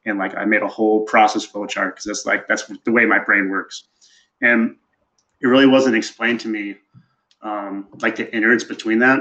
[0.06, 3.04] and like I made a whole process flow chart because that's like that's the way
[3.04, 3.88] my brain works,
[4.40, 4.76] and
[5.40, 6.76] it really wasn't explained to me
[7.44, 9.20] um, like the innards between that,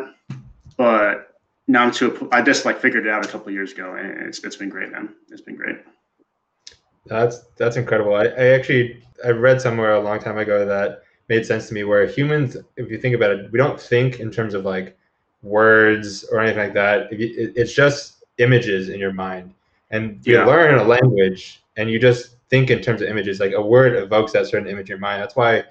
[0.78, 1.36] but
[1.68, 4.28] now I'm to a, I just like figured it out a couple years ago, and
[4.28, 5.14] it's it's been great, man.
[5.30, 5.78] It's been great.
[7.06, 8.16] That's that's incredible.
[8.16, 11.84] I, I actually I read somewhere a long time ago that made sense to me
[11.84, 14.98] where humans, if you think about it, we don't think in terms of like
[15.42, 17.12] words or anything like that.
[17.12, 19.54] You, it's just images in your mind,
[19.92, 20.46] and you yeah.
[20.46, 23.40] learn a language and you just think in terms of images.
[23.40, 25.22] Like a word evokes that certain image in your mind.
[25.22, 25.64] That's why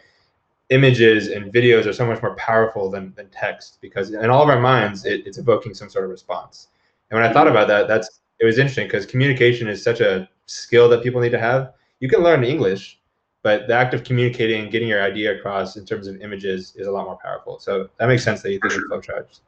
[0.72, 4.48] images and videos are so much more powerful than, than text because in all of
[4.48, 6.68] our minds it, it's evoking some sort of response.
[7.10, 10.28] And when I thought about that, that's it was interesting because communication is such a
[10.46, 11.74] skill that people need to have.
[12.00, 12.98] You can learn English,
[13.42, 16.86] but the act of communicating and getting your idea across in terms of images is
[16.86, 17.58] a lot more powerful.
[17.60, 19.40] So that makes sense that you think of flowcharts.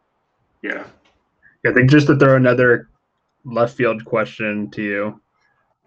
[0.63, 0.85] Yeah.
[1.65, 2.89] Yeah, I think just to throw another
[3.45, 5.21] left field question to you.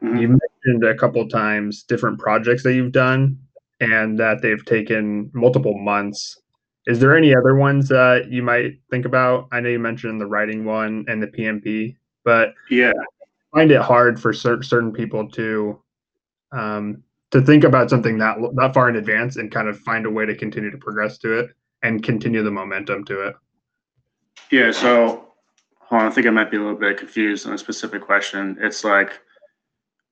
[0.04, 0.18] Mm-hmm.
[0.18, 3.38] You mentioned a couple times different projects that you've done
[3.80, 6.40] and that they've taken multiple months.
[6.86, 9.48] Is there any other ones that you might think about?
[9.52, 13.82] I know you mentioned the writing one and the PMP, but yeah, I find it
[13.82, 15.82] hard for cer- certain people to
[16.54, 20.10] um, to think about something that that far in advance and kind of find a
[20.10, 21.50] way to continue to progress to it
[21.84, 23.36] and continue the momentum to it.
[24.52, 24.72] Yeah.
[24.72, 25.28] So,
[25.92, 28.58] on, I think I might be a little bit confused on a specific question.
[28.60, 29.20] It's like,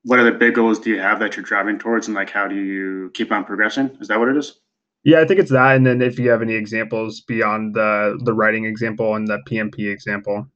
[0.06, 2.48] what are the big goals do you have that you're driving towards, and like, how
[2.48, 3.90] do you keep on progressing?
[4.00, 4.60] Is that what it is?
[5.04, 5.76] Yeah, I think it's that.
[5.76, 9.92] And then if you have any examples beyond the the writing example and the PMP
[9.92, 10.48] example.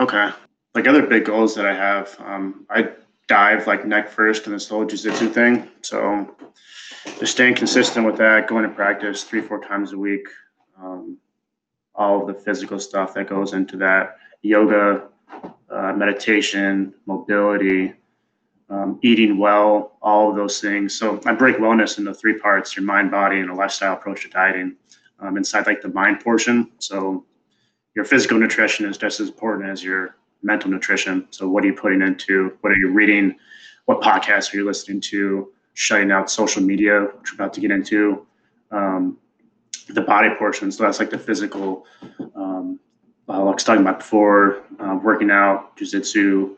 [0.00, 0.30] Okay.
[0.74, 2.90] Like other big goals that I have, um, I
[3.26, 5.68] dive like neck first in this whole jiu-jitsu thing.
[5.82, 6.36] So
[7.18, 10.26] just staying consistent with that, going to practice three, four times a week,
[10.80, 11.18] um,
[11.94, 15.08] all of the physical stuff that goes into that, yoga,
[15.70, 17.94] uh, meditation, mobility,
[18.70, 20.98] um, eating well, all of those things.
[20.98, 24.28] So I break wellness into three parts: your mind, body, and a lifestyle approach to
[24.28, 24.76] dieting.
[25.20, 27.24] Um, inside like the mind portion, so
[27.96, 31.26] your physical nutrition is just as important as your mental nutrition.
[31.30, 32.56] So what are you putting into?
[32.60, 33.34] What are you reading?
[33.86, 35.52] What podcasts are you listening to?
[35.74, 38.26] Shutting out social media, which we're about to get into.
[38.70, 39.18] Um,
[39.88, 40.70] the body portion.
[40.70, 41.86] So that's like the physical,
[42.36, 42.78] um,
[43.26, 46.54] like I was talking about before, uh, working out, jujitsu,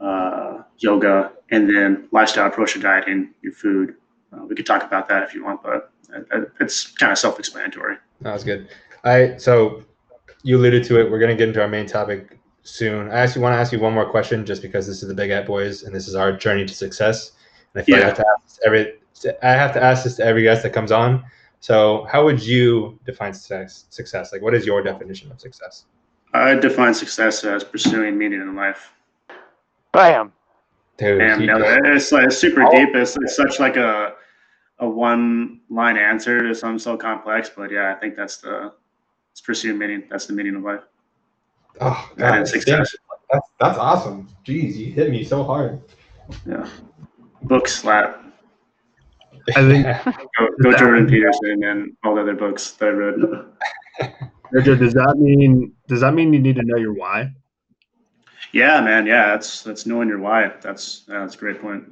[0.00, 3.94] uh, yoga, and then lifestyle approach to dieting, your food.
[4.32, 5.92] Uh, we could talk about that if you want, but
[6.60, 7.96] it's kind of self-explanatory.
[8.20, 8.68] That was good.
[9.04, 9.84] I so
[10.42, 11.10] you alluded to it.
[11.10, 13.10] We're going to get into our main topic soon.
[13.10, 15.46] I actually want to ask you one more question, just because this is the Baguette
[15.46, 17.32] Boys and this is our journey to success.
[17.74, 18.08] And I feel yeah.
[18.08, 18.92] like I have to ask every
[19.42, 21.24] I have to ask this to every guest that comes on.
[21.60, 23.86] So, how would you define success?
[23.90, 25.86] Success, like, what is your definition of success?
[26.32, 28.92] I define success as pursuing meaning in life.
[29.92, 30.32] Bam.
[30.96, 32.70] Dude, Bam, no, it's like it's super oh.
[32.70, 32.94] deep.
[32.94, 34.14] It's, it's such like a
[34.80, 38.72] a one line answer to something so complex, but yeah, I think that's the
[39.32, 40.04] it's pursuing meaning.
[40.10, 40.82] That's the meaning of life.
[41.80, 42.94] Oh, God, success.
[43.30, 44.28] That's that's awesome.
[44.44, 45.80] Jeez, you hit me so hard.
[46.46, 46.68] Yeah.
[47.42, 48.24] Book slap.
[49.56, 49.86] I think
[50.38, 54.20] go, go Jordan Peterson and all the other books that I read.
[54.50, 57.32] Richard, does that mean does that mean you need to know your why?
[58.52, 59.06] Yeah, man.
[59.06, 60.52] Yeah, that's that's knowing your why.
[60.60, 61.84] That's yeah, that's a great point.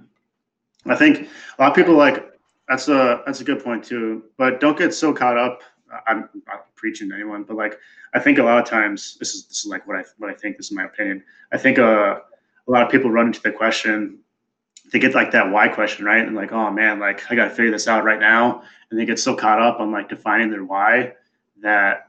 [0.86, 2.32] I think a lot of people like
[2.68, 4.24] that's a that's a good point too.
[4.36, 5.60] But don't get so caught up.
[6.06, 7.78] I'm not preaching to anyone, but like
[8.14, 10.34] I think a lot of times this is this is like what I what I
[10.34, 10.56] think.
[10.56, 11.22] This is my opinion.
[11.52, 12.20] I think uh,
[12.66, 14.18] a lot of people run into the question.
[14.92, 16.24] They get like that why question, right?
[16.24, 19.04] And like, oh man, like I got to figure this out right now, and they
[19.04, 21.14] get so caught up on like defining their why
[21.62, 22.05] that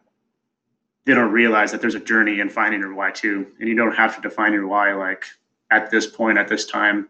[1.08, 3.96] they don't realize that there's a journey in finding your why too, and you don't
[3.96, 5.24] have to define your why like
[5.72, 7.08] at this point at this time.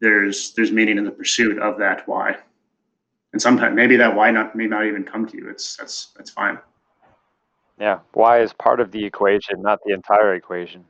[0.00, 2.36] There's there's meaning in the pursuit of that why,
[3.34, 5.50] and sometimes maybe that why not may not even come to you.
[5.50, 6.58] It's that's that's fine.
[7.78, 10.84] Yeah, why is part of the equation, not the entire equation.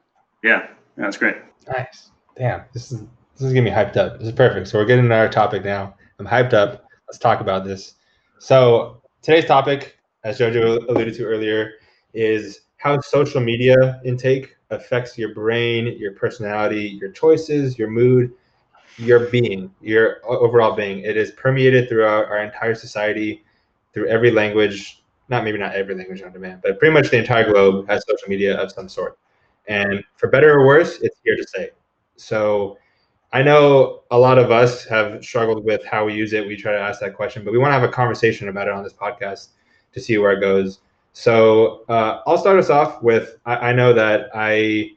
[0.44, 1.36] Yeah, that's great.
[1.66, 2.10] Nice.
[2.36, 3.00] Damn, this is
[3.34, 4.18] this is getting me hyped up.
[4.18, 4.68] This is perfect.
[4.68, 5.96] So we're getting into our topic now.
[6.20, 6.84] I'm hyped up.
[7.08, 7.94] Let's talk about this.
[8.38, 11.72] So today's topic, as Jojo alluded to earlier,
[12.14, 18.32] is how social media intake affects your brain, your personality, your choices, your mood,
[18.98, 21.00] your being, your overall being.
[21.00, 23.44] It is permeated throughout our entire society,
[23.94, 27.50] through every language, not maybe not every language on demand, but pretty much the entire
[27.50, 29.18] globe has social media of some sort.
[29.66, 31.70] And for better or worse, it's here to stay.
[32.16, 32.78] So
[33.32, 36.46] I know a lot of us have struggled with how we use it.
[36.46, 38.72] We try to ask that question, but we want to have a conversation about it
[38.72, 39.48] on this podcast
[39.92, 40.80] to see where it goes.
[41.18, 44.92] So uh, I'll start us off with I, I know that I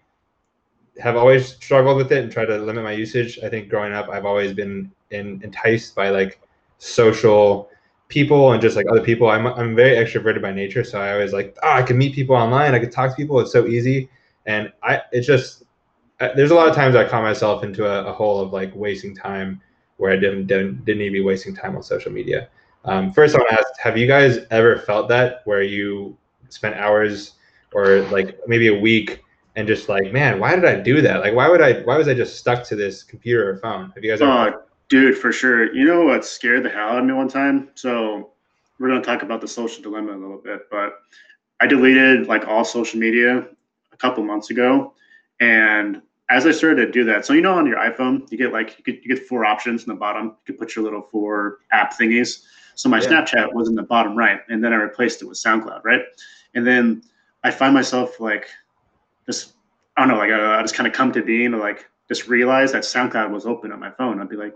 [1.01, 3.39] have always struggled with it and tried to limit my usage.
[3.43, 6.39] I think growing up, I've always been in, enticed by like
[6.77, 7.71] social
[8.07, 9.31] people and just like other people.
[9.31, 12.35] I'm I'm very extroverted by nature, so I always like, oh, I can meet people
[12.35, 12.75] online.
[12.75, 13.39] I can talk to people.
[13.39, 14.07] It's so easy,
[14.45, 15.63] and I it's just
[16.19, 19.15] there's a lot of times I caught myself into a, a hole of like wasting
[19.15, 19.59] time
[19.97, 22.47] where I didn't didn't, didn't need to be wasting time on social media.
[22.85, 26.17] Um, first, I want to ask: Have you guys ever felt that where you
[26.49, 27.33] spent hours
[27.73, 29.23] or like maybe a week
[29.55, 31.21] and just like, man, why did I do that?
[31.21, 31.81] Like, why would I?
[31.81, 33.91] Why was I just stuck to this computer or phone?
[33.95, 34.21] Have you guys?
[34.21, 35.73] Ever oh, dude, for sure.
[35.73, 37.69] You know what scared the hell out of me one time?
[37.75, 38.31] So
[38.79, 41.01] we're gonna talk about the social dilemma a little bit, but
[41.59, 43.45] I deleted like all social media
[43.91, 44.93] a couple months ago,
[45.39, 48.53] and as I started to do that, so you know on your iPhone you get
[48.53, 50.27] like you get you get four options in the bottom.
[50.27, 52.45] You could put your little four app thingies.
[52.75, 53.07] So my yeah.
[53.07, 56.01] Snapchat was in the bottom right, and then I replaced it with SoundCloud, right?
[56.55, 57.03] And then
[57.43, 58.47] I find myself like
[59.25, 59.53] just
[59.97, 62.71] I don't know, like I, I just kind of come to being, like just realize
[62.71, 64.21] that SoundCloud was open on my phone.
[64.21, 64.55] I'd be like,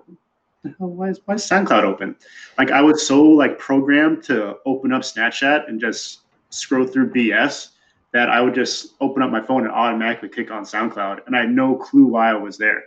[0.77, 2.15] why is why is SoundCloud open?
[2.57, 7.69] Like I was so like programmed to open up Snapchat and just scroll through BS
[8.13, 11.41] that I would just open up my phone and automatically click on SoundCloud, and I
[11.41, 12.83] had no clue why I was there.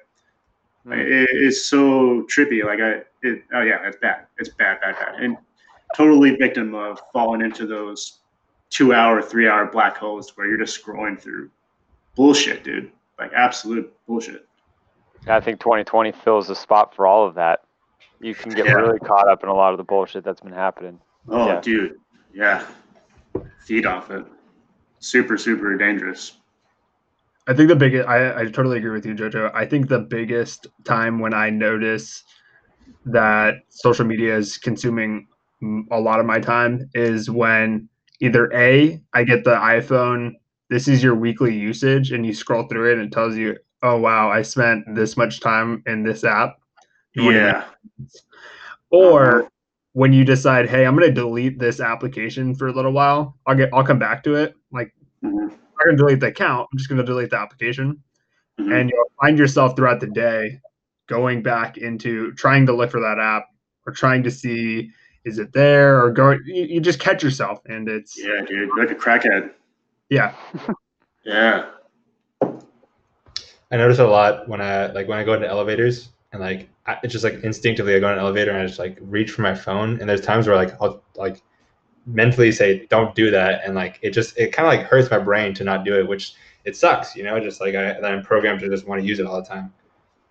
[0.86, 0.98] Mm.
[0.98, 2.64] It, it's so trippy.
[2.64, 4.26] Like I, it, oh yeah, it's bad.
[4.38, 5.36] It's bad, bad, bad, and
[5.96, 8.20] totally victim of falling into those
[8.70, 11.50] two-hour, three-hour black holes where you're just scrolling through
[12.14, 12.90] bullshit, dude.
[13.18, 14.46] Like absolute bullshit.
[15.26, 17.60] I think 2020 fills the spot for all of that.
[18.20, 18.72] You can get yeah.
[18.72, 21.00] really caught up in a lot of the bullshit that's been happening.
[21.28, 21.60] Oh, yeah.
[21.60, 21.96] dude.
[22.32, 22.66] Yeah.
[23.64, 24.24] Feed off it.
[25.00, 26.34] Super, super dangerous.
[27.46, 29.52] I think the biggest, I, I totally agree with you, JoJo.
[29.54, 32.24] I think the biggest time when I notice
[33.06, 35.26] that social media is consuming
[35.90, 37.88] a lot of my time is when
[38.20, 40.34] either A, I get the iPhone
[40.68, 43.96] this is your weekly usage and you scroll through it and it tells you oh
[43.98, 46.58] wow i spent this much time in this app
[47.14, 47.64] yeah
[48.90, 49.48] or uh-huh.
[49.92, 53.54] when you decide hey i'm going to delete this application for a little while i'll
[53.54, 54.92] get i'll come back to it like
[55.24, 55.36] mm-hmm.
[55.38, 58.02] i'm going to delete the account i'm just going to delete the application
[58.60, 58.72] mm-hmm.
[58.72, 60.60] and you'll find yourself throughout the day
[61.08, 63.46] going back into trying to look for that app
[63.86, 64.90] or trying to see
[65.24, 68.90] is it there or go you, you just catch yourself and it's yeah dude like
[68.90, 69.50] a crackhead
[70.08, 70.34] yeah.
[71.24, 71.70] yeah.
[73.70, 76.96] I notice a lot when I like when I go into elevators and like I,
[77.02, 79.42] it's just like instinctively I go in an elevator and I just like reach for
[79.42, 81.42] my phone and there's times where like I'll like
[82.06, 85.18] mentally say don't do that and like it just it kind of like hurts my
[85.18, 86.32] brain to not do it which
[86.64, 89.26] it sucks you know just like I, I'm programmed to just want to use it
[89.26, 89.72] all the time.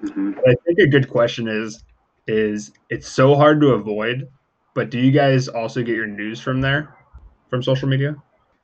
[0.03, 0.39] Mm-hmm.
[0.47, 1.83] I think a good question is
[2.27, 4.27] is it's so hard to avoid,
[4.73, 6.95] but do you guys also get your news from there,
[7.49, 8.15] from social media?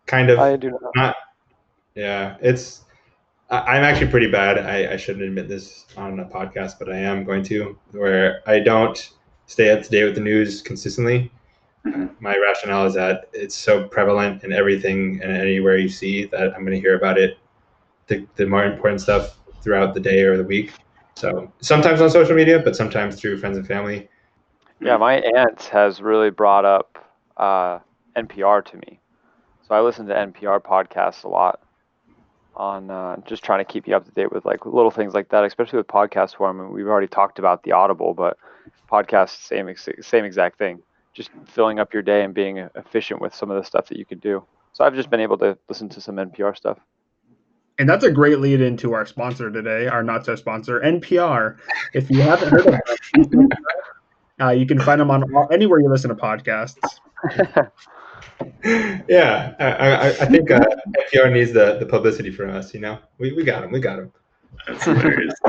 [0.05, 0.39] kind of.
[0.39, 0.81] I do not.
[0.95, 1.15] not
[1.95, 2.81] yeah, it's.
[3.49, 4.57] I, am actually pretty bad.
[4.57, 8.59] I, I shouldn't admit this on a podcast, but I am going to, where I
[8.59, 9.11] don't
[9.45, 11.31] stay up to date with the news consistently.
[11.85, 12.07] Mm-hmm.
[12.19, 16.61] My rationale is that it's so prevalent in everything and anywhere you see that I'm
[16.61, 17.37] going to hear about it,
[18.07, 20.73] the, the more important stuff throughout the day or the week.
[21.15, 24.09] So sometimes on social media, but sometimes through friends and family.
[24.79, 26.97] Yeah, my aunt has really brought up
[27.37, 27.79] uh,
[28.15, 28.99] NPR to me.
[29.67, 31.61] So I listen to NPR podcasts a lot
[32.55, 35.29] on uh, just trying to keep you up to date with like little things like
[35.29, 36.59] that, especially with podcast form.
[36.59, 38.37] And we've already talked about the Audible, but
[38.91, 40.81] podcasts same same exact thing.
[41.13, 44.05] Just filling up your day and being efficient with some of the stuff that you
[44.05, 44.43] can do.
[44.73, 46.79] So I've just been able to listen to some NPR stuff.
[47.83, 51.57] And that's a great lead into our sponsor today, our not so sponsor, NPR.
[51.93, 53.49] If you haven't heard of them,
[54.41, 56.77] uh, you can find them on all, anywhere you listen to podcasts.
[59.09, 60.61] yeah, I, I, I think uh,
[61.13, 62.73] NPR needs the, the publicity from us.
[62.73, 64.13] You know, we, we got them, We got them.
[64.65, 65.33] That's hilarious.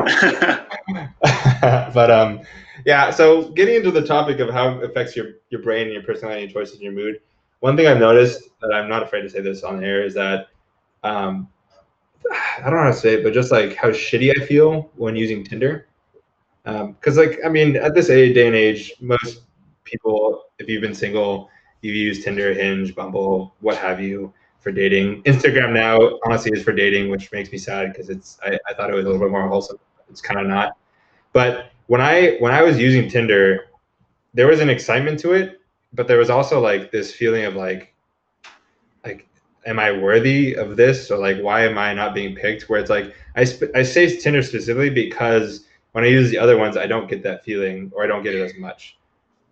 [1.95, 2.41] but um,
[2.85, 3.11] yeah.
[3.13, 6.43] So getting into the topic of how it affects your your brain and your personality
[6.43, 7.21] and choices and your mood.
[7.61, 10.49] One thing I've noticed that I'm not afraid to say this on air is that
[11.05, 11.49] um,
[12.33, 15.17] I don't know how to say it, but just like how shitty I feel when
[15.17, 15.87] using Tinder.
[16.63, 19.43] Because um, like I mean, at this day and age, most
[19.85, 21.51] people, if you've been single,
[21.83, 24.33] you've used Tinder, Hinge, Bumble, what have you
[24.65, 25.23] for dating.
[25.25, 28.91] Instagram now honestly is for dating, which makes me sad because it's I, I thought
[28.91, 29.79] it was a little bit more wholesome.
[30.09, 30.77] It's kind of not.
[31.35, 33.67] But when I when I was using Tinder,
[34.33, 35.61] there was an excitement to it,
[35.93, 37.94] but there was also like this feeling of like
[39.67, 42.69] am I worthy of this or like why am I not being picked?
[42.69, 46.57] Where it's like I sp- I say Tinder specifically because when I use the other
[46.57, 48.97] ones, I don't get that feeling or I don't get it as much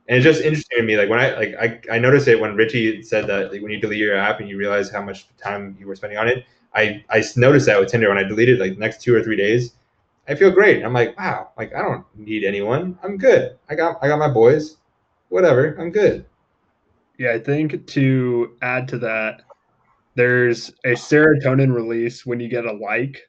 [0.09, 2.57] and it's just interesting to me like when i like i, I noticed it when
[2.57, 5.77] richie said that like when you delete your app and you realize how much time
[5.79, 6.45] you were spending on it
[6.75, 9.75] I I noticed that with Tinder when I deleted like next two or three days,
[10.29, 10.83] I feel great.
[10.83, 12.99] I'm like, wow, like I don't need anyone.
[13.03, 13.59] I'm good.
[13.69, 14.77] I got I got my boys.
[15.29, 15.77] Whatever.
[15.79, 16.27] I'm good.
[17.19, 19.43] Yeah, I think to add to that,
[20.15, 23.21] there's a serotonin release when you get a like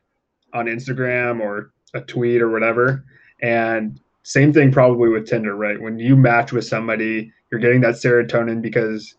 [0.54, 3.06] on Instagram or a tweet or whatever.
[3.42, 5.80] And same thing probably with Tinder, right?
[5.80, 9.16] When you match with somebody, you're getting that serotonin because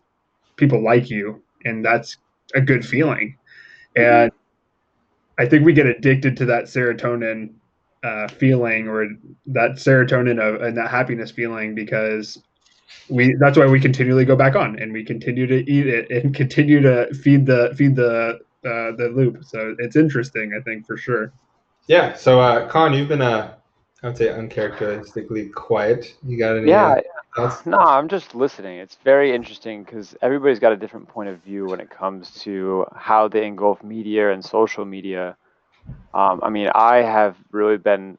[0.57, 2.17] people like you, and that's
[2.53, 3.37] a good feeling.
[3.95, 4.31] And
[5.37, 7.53] I think we get addicted to that serotonin
[8.03, 9.07] uh, feeling or
[9.47, 12.41] that serotonin of, and that happiness feeling because
[13.09, 16.35] we that's why we continually go back on and we continue to eat it and
[16.41, 19.43] continue to feed the feed the uh, the loop.
[19.43, 21.31] So it's interesting, I think, for sure.
[21.87, 22.15] Yeah.
[22.15, 23.55] So, uh, Con, you've been uh,
[24.03, 26.15] I would say uncharacteristically quiet.
[26.23, 26.69] You got any?
[26.69, 26.87] Yeah.
[26.87, 27.01] Uh,
[27.35, 27.65] thoughts?
[27.65, 28.79] No, I'm just listening.
[28.79, 32.85] It's very interesting because everybody's got a different point of view when it comes to
[32.95, 35.35] how they engulf media and social media.
[36.13, 38.17] Um, I mean, I have really been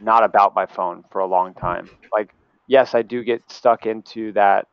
[0.00, 1.88] not about my phone for a long time.
[2.12, 2.34] Like,
[2.66, 4.66] yes, I do get stuck into that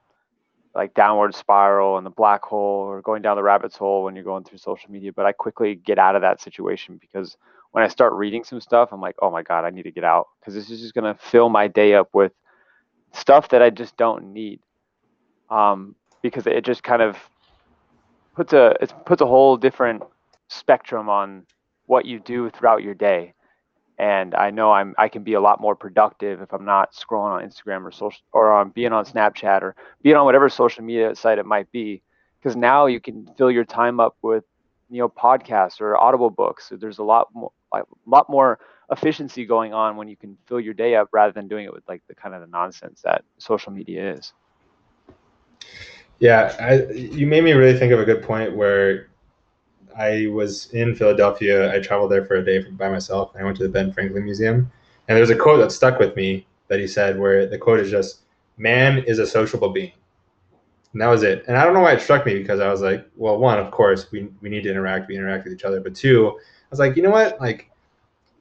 [0.76, 4.24] like downward spiral and the black hole or going down the rabbit's hole when you're
[4.24, 7.38] going through social media, but I quickly get out of that situation because
[7.72, 10.04] when I start reading some stuff, I'm like, oh my God, I need to get
[10.04, 12.32] out because this is just going to fill my day up with
[13.12, 14.60] stuff that I just don't need.
[15.50, 17.18] Um, because it just kind of
[18.36, 20.02] puts a it puts a whole different
[20.48, 21.46] spectrum on
[21.86, 23.34] what you do throughout your day.
[24.00, 27.44] And I know I'm I can be a lot more productive if I'm not scrolling
[27.44, 31.16] on Instagram or social or on being on Snapchat or being on whatever social media
[31.16, 32.02] site it might be.
[32.40, 34.44] Because now you can fill your time up with
[34.90, 36.70] you know podcasts or audible books.
[36.70, 38.60] So there's a lot more a lot more
[38.92, 41.84] efficiency going on when you can fill your day up rather than doing it with
[41.88, 44.34] like the kind of the nonsense that social media is.
[46.20, 49.10] Yeah, I, you made me really think of a good point where
[49.98, 51.74] I was in Philadelphia.
[51.74, 53.32] I traveled there for a day by myself.
[53.38, 54.72] I went to the Ben Franklin Museum,
[55.08, 57.92] and there's a quote that stuck with me that he said, where the quote is
[57.92, 58.22] just,
[58.58, 59.92] "Man is a sociable being."
[60.94, 61.44] And that was it.
[61.48, 63.72] And I don't know why it struck me because I was like, well, one, of
[63.72, 65.82] course, we, we need to interact, we interact with each other.
[65.82, 67.42] But two, I was like, you know what?
[67.42, 67.72] Like,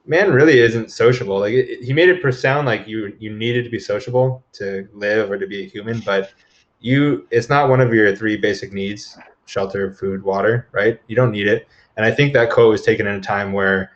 [0.06, 1.38] man really isn't sociable.
[1.40, 4.88] Like, it, it, he made it sound like you you needed to be sociable to
[4.92, 6.32] live or to be a human, but
[6.80, 9.16] you, it's not one of your three basic needs:
[9.52, 10.68] shelter, food, water.
[10.72, 11.00] Right?
[11.06, 11.68] You don't need it.
[11.96, 13.92] And I think that quote was taken in a time where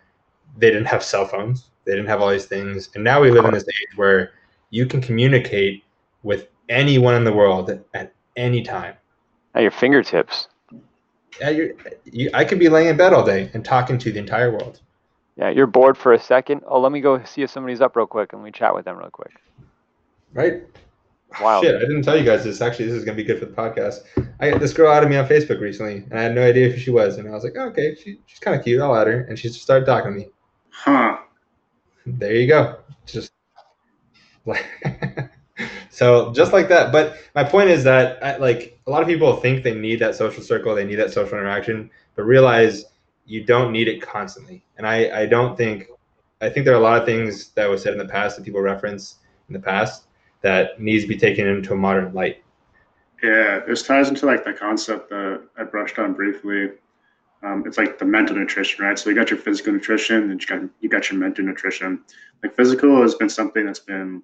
[0.58, 3.44] they didn't have cell phones, they didn't have all these things, and now we live
[3.44, 4.32] in this age where
[4.70, 5.84] you can communicate
[6.22, 8.94] with anyone in the world at any time.
[9.54, 10.48] At your fingertips.
[11.40, 11.70] At your,
[12.04, 14.80] you, I could be laying in bed all day and talking to the entire world.
[15.36, 16.62] Yeah, you're bored for a second.
[16.66, 18.96] Oh, let me go see if somebody's up real quick and we chat with them
[18.96, 19.34] real quick.
[20.32, 20.62] Right?
[21.40, 21.62] Wow.
[21.62, 22.60] Shit, I didn't tell you guys this.
[22.60, 24.04] Actually, this is gonna be good for the podcast.
[24.40, 26.78] I got this girl added me on Facebook recently, and I had no idea who
[26.78, 27.18] she was.
[27.18, 28.80] And I was like, oh, okay, she, she's kind of cute.
[28.80, 30.28] I'll add her, and she just started talking to me.
[30.70, 31.18] Huh.
[32.06, 32.78] There you go.
[33.04, 33.32] Just
[34.46, 34.64] like
[35.90, 39.36] so just like that but my point is that I, like a lot of people
[39.36, 42.86] think they need that social circle they need that social interaction but realize
[43.26, 45.88] you don't need it constantly and i i don't think
[46.40, 48.44] i think there are a lot of things that was said in the past that
[48.44, 49.16] people reference
[49.48, 50.05] in the past
[50.42, 52.42] that needs to be taken into a modern light.
[53.22, 56.70] Yeah this ties into like the concept that i brushed on briefly.
[57.42, 58.98] Um, it's like the mental nutrition right?
[58.98, 62.02] So you got your physical nutrition and you got you got your mental nutrition.
[62.42, 64.22] Like physical has been something that's been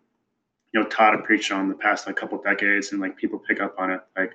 [0.72, 3.60] you know taught and preached on the past like couple decades and like people pick
[3.60, 4.00] up on it.
[4.16, 4.32] Like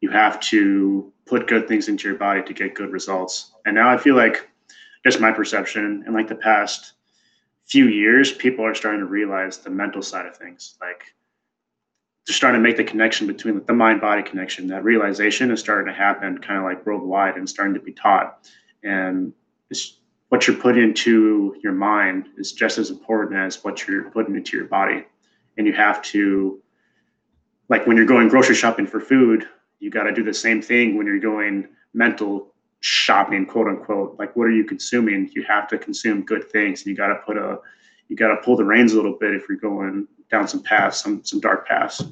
[0.00, 3.52] you have to put good things into your body to get good results.
[3.64, 4.48] And now i feel like
[5.04, 6.94] just my perception in like the past
[7.66, 10.76] few years people are starting to realize the mental side of things.
[10.80, 11.04] Like
[12.26, 15.86] they're starting to make the connection between the mind body connection that realization is starting
[15.86, 18.48] to happen kind of like worldwide and starting to be taught.
[18.82, 19.32] And
[19.70, 19.98] it's
[20.28, 24.56] what you're putting into your mind is just as important as what you're putting into
[24.56, 25.04] your body.
[25.56, 26.60] And you have to
[27.68, 29.48] like when you're going grocery shopping for food
[29.84, 32.53] you got to do the same thing when you're going mental
[32.86, 35.30] shopping quote unquote like what are you consuming?
[35.34, 37.58] You have to consume good things and you got to put a
[38.08, 41.02] you got to pull the reins a little bit if you're going down some paths
[41.02, 42.02] some some dark paths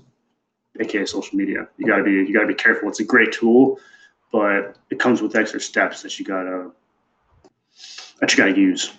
[0.80, 1.68] aka social media.
[1.76, 2.88] You got to be you got to be careful.
[2.88, 3.78] It's a great tool
[4.32, 6.72] but it comes with extra steps that you got to
[8.20, 8.92] that you got to use.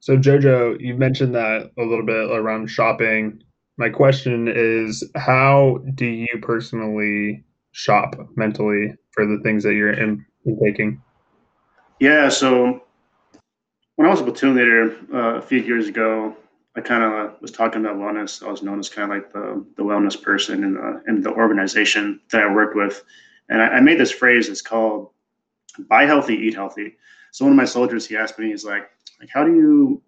[0.00, 3.42] So Jojo, you mentioned that a little bit around shopping.
[3.78, 9.92] My question is, how do you personally shop mentally for the things that you're
[10.52, 11.02] taking?
[12.00, 12.82] Yeah, so
[13.96, 16.36] when I was a platoon leader uh, a few years ago,
[16.76, 18.42] I kind of was talking about wellness.
[18.42, 21.30] I was known as kind of like the, the wellness person in the in the
[21.30, 23.04] organization that I worked with,
[23.48, 24.48] and I, I made this phrase.
[24.48, 25.10] It's called
[25.88, 26.96] buy healthy, eat healthy.
[27.30, 28.90] So one of my soldiers, he asked me, he's like,
[29.20, 30.02] like how do you,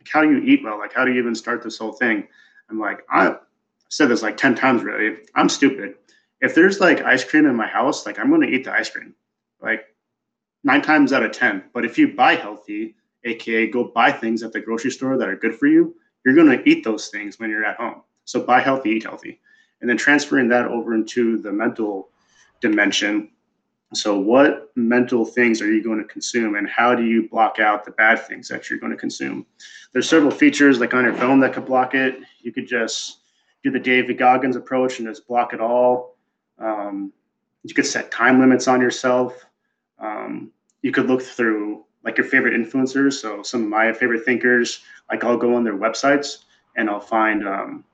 [0.00, 0.78] like how do you eat well?
[0.78, 2.26] Like how do you even start this whole thing?
[2.70, 3.36] I'm like, I
[3.88, 5.18] said this like ten times really.
[5.34, 5.94] I'm stupid.
[6.40, 9.14] If there's like ice cream in my house, like I'm gonna eat the ice cream,
[9.60, 9.84] like
[10.64, 11.64] nine times out of ten.
[11.72, 15.36] But if you buy healthy, aka go buy things at the grocery store that are
[15.36, 15.94] good for you,
[16.24, 18.02] you're gonna eat those things when you're at home.
[18.24, 19.40] So buy healthy, eat healthy,
[19.80, 22.10] and then transferring that over into the mental
[22.60, 23.30] dimension
[23.94, 27.86] so, what mental things are you going to consume, and how do you block out
[27.86, 29.46] the bad things that you're going to consume?
[29.92, 32.18] There's several features like on your phone that could block it.
[32.42, 33.20] You could just
[33.64, 36.18] do the David Goggins approach and just block it all.
[36.58, 37.14] Um,
[37.62, 39.46] you could set time limits on yourself.
[40.28, 40.52] Um,
[40.82, 43.14] you could look through like your favorite influencers.
[43.14, 46.44] So, some of my favorite thinkers, like I'll go on their websites
[46.76, 47.84] and I'll find um,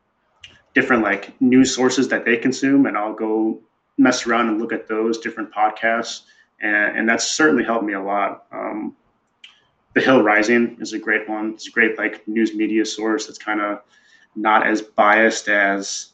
[0.75, 3.61] different like news sources that they consume, and I'll go
[3.97, 6.23] mess around and look at those different podcasts,
[6.61, 8.47] and, and that's certainly helped me a lot.
[8.53, 8.97] Um,
[9.95, 11.53] the Hill Rising is a great one.
[11.55, 13.81] It's a great like news media source that's kind of
[14.35, 16.09] not as biased as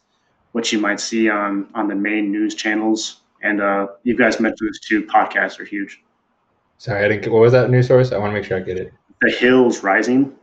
[0.52, 3.22] what you might see on on the main news channels.
[3.42, 5.02] And uh, you guys mentioned this too.
[5.06, 6.02] Podcasts are huge.
[6.80, 7.24] Sorry, I didn't.
[7.24, 8.10] Get, what was that news source?
[8.10, 8.90] I want to make sure I get it.
[9.20, 10.34] The Hills Rising,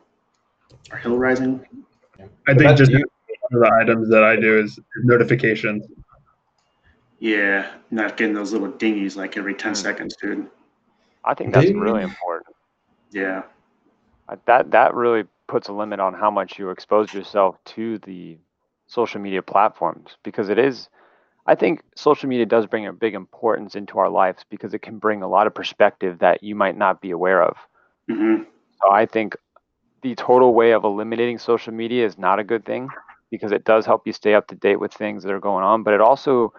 [0.92, 1.66] or Hill Rising.
[2.48, 3.04] I think just you,
[3.50, 5.88] one of the items that I do is notifications.
[7.18, 9.78] Yeah, not getting those little dingies like every 10 mm.
[9.78, 10.48] seconds, dude.
[11.26, 11.80] I think that's Ding.
[11.80, 12.56] really important.
[13.12, 13.42] Yeah.
[14.46, 18.38] That that really puts a limit on how much you expose yourself to the
[18.86, 20.88] social media platforms because it is
[21.48, 25.00] I think social media does bring a big importance into our lives because it can
[25.00, 27.56] bring a lot of perspective that you might not be aware of.
[28.12, 28.44] Mm-hmm.
[28.82, 29.36] So I think
[30.02, 32.90] the total way of eliminating social media is not a good thing
[33.32, 35.84] because it does help you stay up to date with things that are going on,
[35.84, 36.54] but it also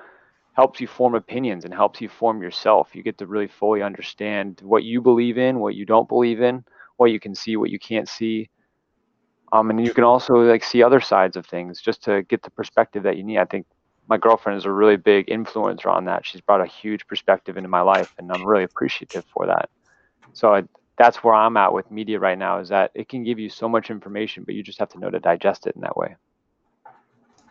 [0.54, 2.94] helps you form opinions and helps you form yourself.
[2.94, 6.64] You get to really fully understand what you believe in, what you don't believe in,
[6.96, 8.50] what you can see, what you can't see.
[9.52, 12.50] Um, and you can also like see other sides of things just to get the
[12.50, 13.38] perspective that you need.
[13.38, 13.66] I think
[14.08, 16.26] my girlfriend is a really big influencer on that.
[16.26, 19.68] She's brought a huge perspective into my life, and I'm really appreciative for that.
[20.32, 20.64] So I,
[20.96, 22.58] that's where I'm at with media right now.
[22.60, 25.10] Is that it can give you so much information, but you just have to know
[25.10, 26.16] to digest it in that way.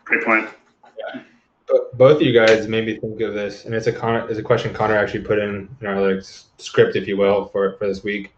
[0.04, 0.48] Great point.
[0.98, 1.22] Yeah
[1.94, 4.42] both of you guys made me think of this, and it's a con- it's a
[4.42, 8.02] question Connor actually put in in our like script, if you will, for for this
[8.02, 8.32] week.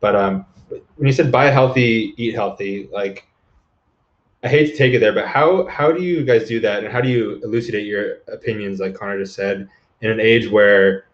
[0.00, 3.26] But um, when you said buy healthy, eat healthy, like
[4.44, 6.92] I hate to take it there, but how how do you guys do that, and
[6.92, 9.68] how do you elucidate your opinions, like Connor just said,
[10.02, 11.06] in an age where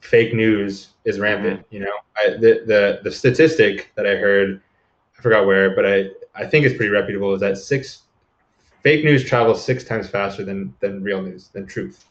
[0.00, 1.60] fake news is rampant?
[1.60, 1.74] Mm-hmm.
[1.74, 4.62] You know, I, the the the statistic that I heard,
[5.18, 7.34] I forgot where, but I I think it's pretty reputable.
[7.34, 8.02] Is that six
[8.82, 12.04] fake news travels six times faster than than real news, than truth.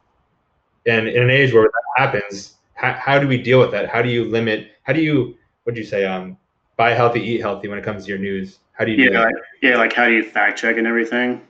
[0.86, 3.90] And in an age where that happens, how, how do we deal with that?
[3.90, 4.72] How do you limit?
[4.84, 6.06] How do you what do you say?
[6.06, 6.38] Um,
[6.78, 8.60] buy healthy, eat healthy when it comes to your news.
[8.74, 9.10] How do you?
[9.10, 9.78] Yeah, like, yeah.
[9.78, 11.42] Like how do you fact check and everything?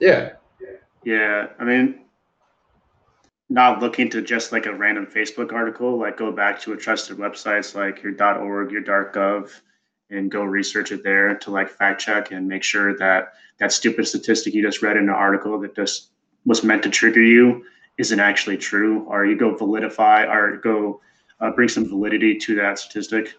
[0.00, 0.32] Yeah.
[1.04, 2.02] Yeah, I mean,
[3.48, 5.98] not looking to just like a random Facebook article.
[5.98, 9.50] Like go back to a trusted websites like your .org, your .gov,
[10.10, 14.06] and go research it there to like fact check and make sure that that stupid
[14.06, 16.10] statistic you just read in an article that just
[16.44, 17.64] was meant to trigger you
[17.98, 21.00] isn't actually true, or you go validify or go
[21.40, 23.34] uh, bring some validity to that statistic.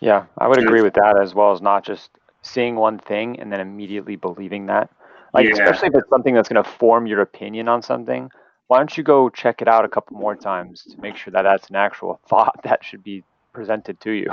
[0.00, 2.10] Yeah, I would agree with that as well as not just
[2.42, 4.90] seeing one thing and then immediately believing that.
[5.34, 5.52] Like, yeah.
[5.52, 8.30] especially if it's something that's going to form your opinion on something,
[8.68, 11.42] why don't you go check it out a couple more times to make sure that
[11.42, 14.30] that's an actual thought that should be presented to you?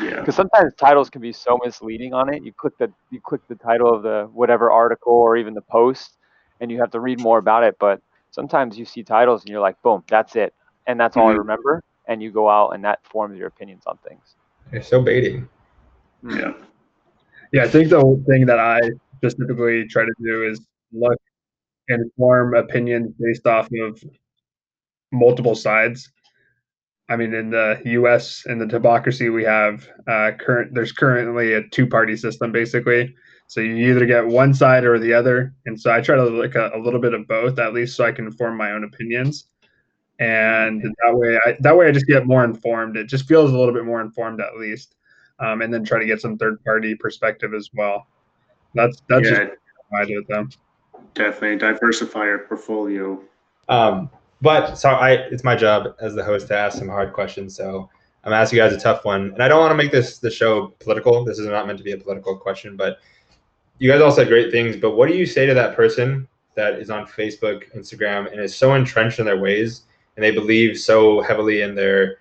[0.00, 0.20] Yeah.
[0.20, 2.42] Because sometimes titles can be so misleading on it.
[2.44, 6.16] You click the you click the title of the whatever article or even the post,
[6.60, 7.76] and you have to read more about it.
[7.78, 8.00] But
[8.30, 10.54] sometimes you see titles and you're like, boom, that's it,
[10.86, 11.34] and that's all mm-hmm.
[11.34, 11.82] I remember.
[12.06, 14.34] And you go out and that forms your opinions on things.
[14.72, 15.48] It's so baiting.
[16.28, 16.52] Yeah.
[17.52, 18.80] Yeah, I think the thing that I
[19.16, 20.60] specifically try to do is
[20.92, 21.18] look
[21.88, 24.02] and form opinions based off of
[25.12, 26.10] multiple sides
[27.12, 28.44] I mean, in the U.S.
[28.46, 33.14] in the democracy we have, uh, current there's currently a two-party system basically.
[33.48, 36.54] So you either get one side or the other, and so I try to look
[36.54, 39.48] a, a little bit of both at least, so I can form my own opinions.
[40.22, 42.96] And that way, I, that way I just get more informed.
[42.96, 44.94] It just feels a little bit more informed at least,
[45.40, 48.06] um, and then try to get some third-party perspective as well.
[48.74, 49.52] That's that's yeah, just
[49.92, 50.50] I do with them.
[51.14, 53.20] Definitely diversify your portfolio.
[53.68, 54.10] Um,
[54.40, 57.56] but so I, it's my job as the host to ask some hard questions.
[57.56, 57.90] So
[58.22, 60.30] I'm asking you guys a tough one, and I don't want to make this the
[60.30, 61.24] show political.
[61.24, 62.98] This is not meant to be a political question, but
[63.78, 64.76] you guys all said great things.
[64.76, 68.54] But what do you say to that person that is on Facebook, Instagram, and is
[68.54, 69.82] so entrenched in their ways
[70.16, 72.18] and they believe so heavily in their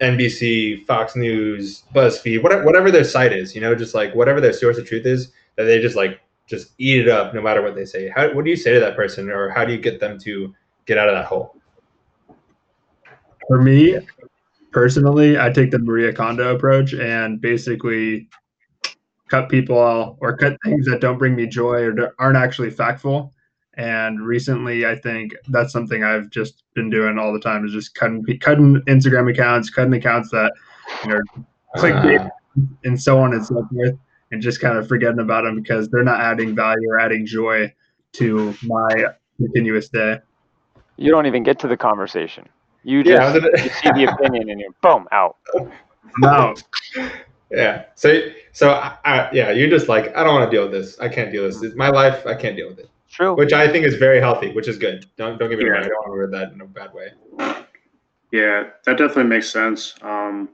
[0.00, 4.52] NBC, Fox News, BuzzFeed, whatever, whatever their site is, you know, just like whatever their
[4.52, 7.74] source of truth is, that they just like just eat it up no matter what
[7.74, 8.08] they say.
[8.08, 10.54] How, what do you say to that person, or how do you get them to
[10.86, 11.56] get out of that hole?
[13.48, 13.98] For me,
[14.72, 18.28] personally, I take the Marie Kondo approach and basically
[19.28, 23.32] cut people or cut things that don't bring me joy or aren't actually factful.
[23.76, 27.94] And recently, I think that's something I've just been doing all the time is just
[27.94, 30.52] cutting cutting Instagram accounts, cutting accounts that
[31.04, 31.20] you know
[31.76, 32.62] clickbait uh.
[32.84, 33.98] and so on and so forth,
[34.30, 37.72] and just kind of forgetting about them because they're not adding value or adding joy
[38.12, 39.06] to my
[39.38, 40.18] continuous day.
[40.96, 42.48] You don't even get to the conversation.
[42.84, 45.36] You just yeah, you see the opinion and you're boom out.
[46.18, 46.54] No.
[47.50, 47.84] Yeah.
[47.94, 48.20] So
[48.52, 50.98] so I, I, yeah, you're just like I don't want to deal with this.
[50.98, 51.62] I can't deal with this.
[51.62, 52.26] It's my life.
[52.26, 52.90] I can't deal with it.
[53.14, 53.36] True.
[53.36, 55.06] Which I think is very healthy, which is good.
[55.16, 55.70] Don't don't get me yeah.
[55.70, 55.84] wrong.
[55.84, 57.12] I don't want to word that in a bad way.
[58.32, 59.94] Yeah, that definitely makes sense.
[60.02, 60.48] Um,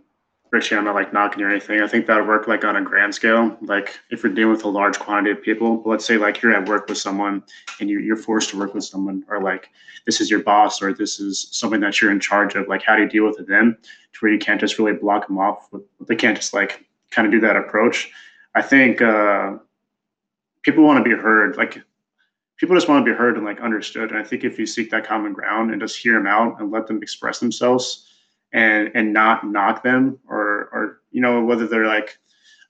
[0.50, 1.80] Richie, I'm not like knocking or anything.
[1.80, 3.56] I think that would work like on a grand scale.
[3.62, 6.68] Like if you're dealing with a large quantity of people, let's say like you're at
[6.68, 7.42] work with someone
[7.80, 9.70] and you, you're forced to work with someone, or like
[10.04, 12.68] this is your boss, or this is something that you're in charge of.
[12.68, 13.74] Like how do you deal with it then?
[14.12, 15.70] To where you can't just really block them off.
[16.06, 18.10] They can't just like kind of do that approach.
[18.54, 19.56] I think uh,
[20.60, 21.56] people want to be heard.
[21.56, 21.80] Like
[22.60, 24.10] people just want to be heard and like understood.
[24.10, 26.70] And I think if you seek that common ground and just hear them out and
[26.70, 28.06] let them express themselves
[28.52, 32.18] and and not knock them or or you know whether they're like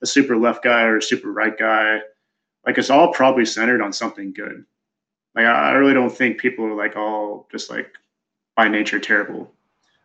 [0.03, 2.01] a super left guy or a super right guy,
[2.65, 4.65] like it's all probably centered on something good.
[5.35, 7.93] Like I really don't think people are like all just like
[8.57, 9.53] by nature terrible.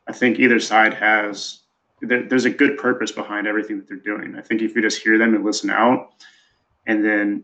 [0.07, 1.59] I think either side has
[2.01, 4.35] there's a good purpose behind everything that they're doing.
[4.35, 6.09] I think if you just hear them and listen out,
[6.87, 7.43] and then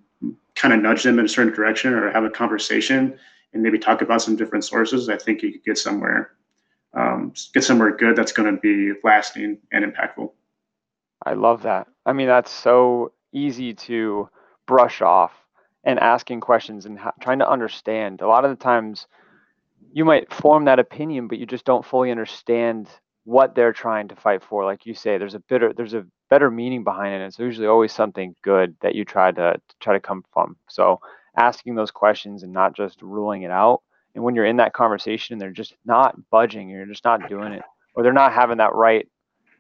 [0.56, 3.18] kind of nudge them in a certain direction or have a conversation
[3.54, 6.32] and maybe talk about some different sources, I think you could get somewhere,
[6.94, 10.32] um, get somewhere good that's going to be lasting and impactful.
[11.26, 11.88] I love that.
[12.06, 14.30] I mean, that's so easy to
[14.66, 15.32] brush off
[15.84, 18.22] and asking questions and ha- trying to understand.
[18.22, 19.08] A lot of the times,
[19.94, 22.88] you might form that opinion, but you just don't fully understand
[23.24, 24.66] what they're trying to fight for.
[24.66, 27.26] Like you say, there's a bitter, there's a better meaning behind it.
[27.26, 30.58] It's usually always something good that you try to, to try to come from.
[30.68, 31.00] So
[31.38, 33.82] asking those questions and not just ruling it out.
[34.16, 37.54] And when you're in that conversation and they're just not budging, you're just not doing
[37.54, 37.64] it,
[37.94, 39.08] or they're not having that right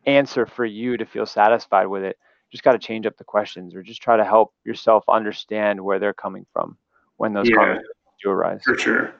[0.05, 2.17] answer for you to feel satisfied with it,
[2.51, 5.99] just got to change up the questions or just try to help yourself understand where
[5.99, 6.77] they're coming from
[7.17, 7.87] when those yeah, conversations
[8.21, 8.61] do arise.
[8.65, 9.13] For sure.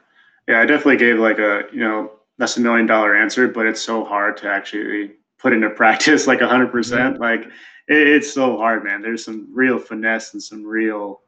[0.50, 2.12] Yeah, I definitely gave like a, you know,
[2.42, 6.42] that's a million dollar answer, but it's so hard to actually put into practice like
[6.42, 7.20] hundred percent.
[7.20, 7.44] Like
[7.88, 9.02] it, it's so hard, man.
[9.02, 11.22] There's some real finesse and some real,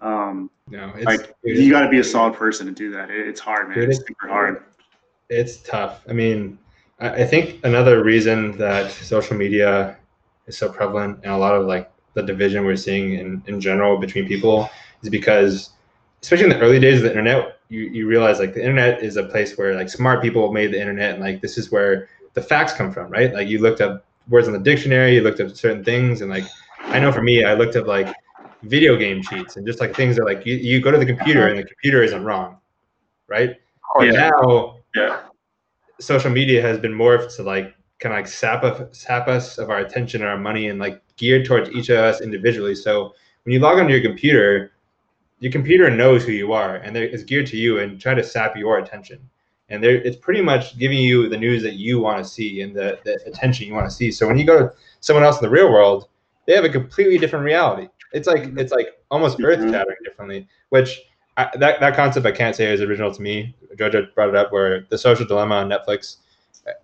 [0.00, 3.10] um, no, it's, like you got to be a solid person to do that.
[3.10, 3.78] It, it's hard, man.
[3.78, 4.64] It's super hard.
[5.30, 6.02] It's tough.
[6.08, 6.58] I mean,
[6.98, 9.96] I, I think another reason that social media
[10.48, 13.98] is so prevalent and a lot of like the division we're seeing in, in general
[13.98, 14.68] between people
[15.02, 15.70] is because
[16.22, 19.16] especially in the early days of the internet you, you realize like the internet is
[19.16, 22.42] a place where like smart people made the internet and like this is where the
[22.42, 23.32] facts come from right?
[23.32, 26.42] Like you looked up words in the dictionary you looked up certain things and like
[26.78, 28.12] i know for me i looked up like
[28.64, 31.46] video game cheats and just like things that like you, you go to the computer
[31.46, 32.58] and the computer isn't wrong
[33.28, 33.56] right?
[33.94, 34.30] Oh, yeah.
[34.30, 35.20] now yeah.
[36.00, 39.70] social media has been morphed to like kind of like sap us sap us of
[39.70, 42.74] our attention and our money and like geared towards each of us individually.
[42.74, 43.14] So
[43.44, 44.72] when you log onto your computer
[45.38, 48.56] your computer knows who you are and it's geared to you and try to sap
[48.56, 49.18] your attention.
[49.68, 53.00] And it's pretty much giving you the news that you want to see and the,
[53.04, 54.12] the attention you want to see.
[54.12, 56.08] So when you go to someone else in the real world
[56.46, 57.88] they have a completely different reality.
[58.12, 59.72] It's like it's like almost earth mm-hmm.
[59.72, 61.00] shattering differently which
[61.36, 63.54] I, that, that concept i can't say is original to me.
[63.76, 66.18] Jojo brought it up where the social dilemma on netflix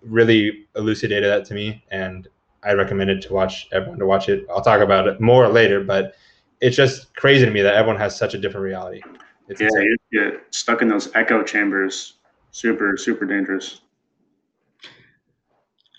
[0.01, 2.27] really elucidated that to me and
[2.63, 4.45] i recommended to watch everyone to watch it.
[4.49, 6.15] I'll talk about it more later but
[6.63, 9.01] it's just crazy to me that everyone has such a different reality.
[9.49, 9.97] It's yeah, insane.
[10.11, 12.13] you get stuck in those echo chambers.
[12.51, 13.81] Super, super dangerous.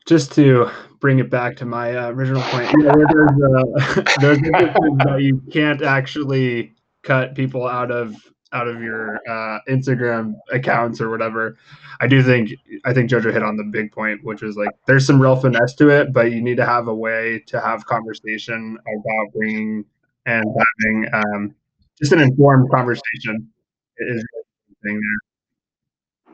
[0.07, 4.39] Just to bring it back to my uh, original point, you know, there's, uh, there's
[4.39, 8.17] that you can't actually cut people out of
[8.55, 11.59] out of your uh, Instagram accounts or whatever.
[12.01, 12.51] I do think
[12.87, 15.75] I think Jojo hit on the big point, which is like there's some real finesse
[15.75, 19.85] to it, but you need to have a way to have conversation about bringing
[20.27, 21.55] and having um,
[21.99, 23.49] just an informed conversation
[23.99, 24.25] is
[24.83, 25.01] really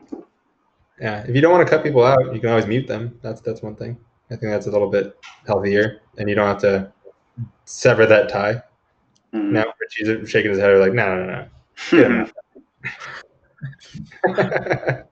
[0.09, 0.19] there.
[0.99, 3.17] Yeah, if you don't want to cut people out, you can always mute them.
[3.21, 3.97] That's that's one thing.
[4.29, 6.91] I think that's a little bit healthier, and you don't have to
[7.65, 8.61] sever that tie.
[9.33, 9.53] Mm-hmm.
[9.53, 11.47] Now Richie's shaking his head like, no, no,
[11.91, 12.27] no,
[14.33, 15.05] no.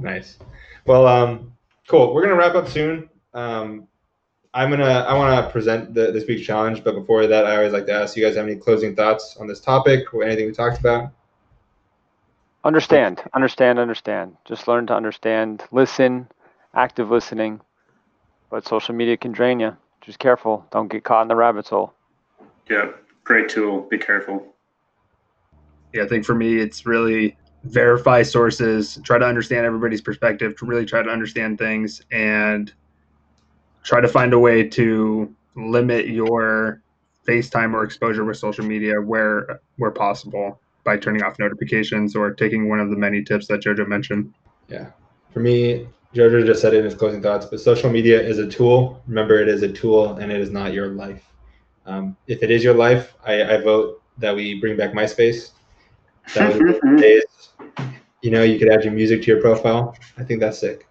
[0.00, 0.38] Nice.
[0.86, 1.52] Well, um,
[1.88, 2.14] cool.
[2.14, 3.08] We're gonna wrap up soon.
[3.34, 3.87] Um,
[4.58, 7.72] I'm gonna I want to present the, this week's challenge, but before that, I always
[7.72, 10.52] like to ask you guys have any closing thoughts on this topic or anything we
[10.52, 11.12] talked about.
[12.64, 14.36] Understand, understand, understand.
[14.44, 15.62] Just learn to understand.
[15.70, 16.26] Listen,
[16.74, 17.60] active listening.
[18.50, 19.76] But social media can drain you.
[20.00, 20.66] Just careful.
[20.72, 21.94] Don't get caught in the rabbit hole.
[22.68, 22.90] Yeah,
[23.22, 23.82] great tool.
[23.82, 24.44] Be careful.
[25.92, 30.66] Yeah, I think for me, it's really verify sources, try to understand everybody's perspective, to
[30.66, 32.72] really try to understand things, and
[33.88, 36.82] try to find a way to limit your
[37.26, 42.68] FaceTime or exposure with social media where where possible by turning off notifications or taking
[42.68, 44.34] one of the many tips that Jojo mentioned.
[44.68, 44.90] Yeah.
[45.32, 48.46] For me, Jojo just said it in his closing thoughts, but social media is a
[48.46, 49.02] tool.
[49.06, 51.24] Remember, it is a tool and it is not your life.
[51.86, 55.52] Um, if it is your life, I, I vote that we bring back MySpace.
[56.34, 57.24] That was days.
[58.20, 59.96] You know, you could add your music to your profile.
[60.18, 60.87] I think that's sick.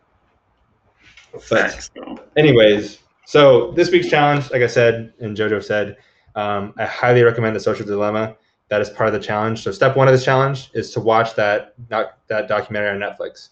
[1.50, 1.90] But
[2.36, 5.98] anyways, so this week's challenge, like I said, and JoJo said,
[6.36, 8.36] um, I highly recommend the Social Dilemma.
[8.70, 9.64] That is part of the challenge.
[9.64, 13.50] So step one of this challenge is to watch that doc- that documentary on Netflix.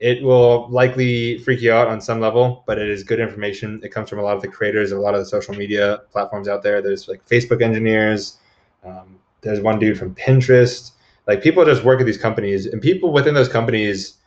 [0.00, 3.80] It will likely freak you out on some level, but it is good information.
[3.82, 6.48] It comes from a lot of the creators, a lot of the social media platforms
[6.48, 6.82] out there.
[6.82, 8.38] There's like Facebook engineers.
[8.84, 10.92] Um, there's one dude from Pinterest.
[11.26, 14.18] Like people just work at these companies, and people within those companies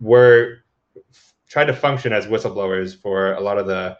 [0.00, 0.58] were
[1.50, 3.98] tried to function as whistleblowers for a lot of the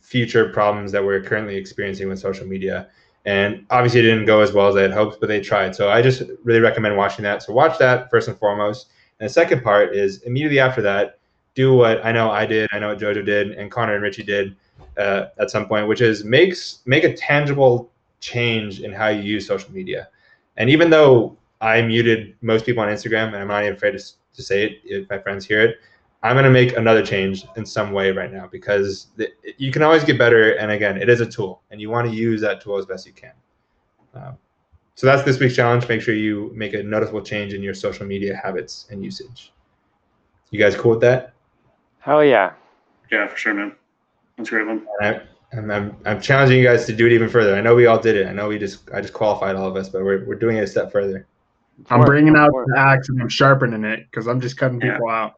[0.00, 2.88] future problems that we're currently experiencing with social media.
[3.24, 5.74] And obviously, it didn't go as well as I had hoped, but they tried.
[5.74, 7.42] So I just really recommend watching that.
[7.42, 8.88] So watch that first and foremost.
[9.18, 11.18] And the second part is immediately after that,
[11.54, 14.22] do what I know I did, I know what Jojo did, and Connor and Richie
[14.22, 14.56] did
[14.98, 17.90] uh, at some point, which is makes make a tangible
[18.20, 20.08] change in how you use social media.
[20.56, 24.04] And even though I muted most people on Instagram, and I'm not even afraid to,
[24.34, 25.76] to say it if my friends hear it,
[26.22, 29.82] I'm going to make another change in some way right now because the, you can
[29.82, 30.52] always get better.
[30.52, 33.06] And again, it is a tool, and you want to use that tool as best
[33.06, 33.32] you can.
[34.14, 34.38] Um,
[34.94, 35.88] so that's this week's challenge.
[35.88, 39.52] Make sure you make a noticeable change in your social media habits and usage.
[40.50, 41.32] You guys cool with that?
[42.00, 42.52] Hell yeah.
[43.10, 43.74] Yeah, for sure, man.
[44.36, 44.86] That's a great one.
[45.00, 47.56] And I, I'm, I'm, I'm challenging you guys to do it even further.
[47.56, 48.26] I know we all did it.
[48.26, 50.62] I know we just I just qualified all of us, but we're, we're doing it
[50.62, 51.26] a step further.
[51.90, 54.92] I'm bringing out the axe and I'm sharpening it because I'm just cutting Yeah.
[54.92, 55.34] people out.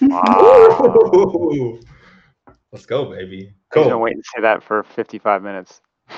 [0.00, 1.78] Wow.
[2.72, 3.54] Let's go, baby.
[3.72, 4.00] I've been Cool.
[4.00, 5.80] waiting to say that for 55 minutes.
[6.08, 6.12] I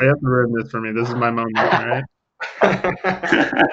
[0.00, 0.92] have to ruin this for me.
[0.92, 2.04] This is my moment, right?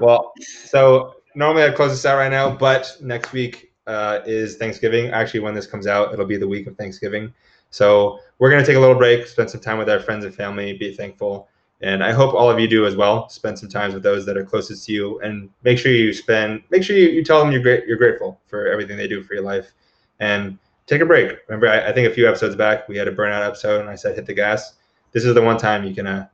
[0.00, 5.10] well, so normally I'd close this out right now, but next week uh, is Thanksgiving.
[5.10, 7.32] Actually, when this comes out, it'll be the week of Thanksgiving.
[7.70, 10.34] So we're going to take a little break, spend some time with our friends and
[10.34, 11.48] family, be thankful.
[11.80, 13.28] And I hope all of you do as well.
[13.28, 16.62] Spend some time with those that are closest to you, and make sure you spend.
[16.70, 17.86] Make sure you, you tell them you're great.
[17.86, 19.72] You're grateful for everything they do for your life,
[20.18, 21.38] and take a break.
[21.48, 23.94] Remember, I, I think a few episodes back we had a burnout episode, and I
[23.94, 24.74] said hit the gas.
[25.12, 26.26] This is the one time you can uh,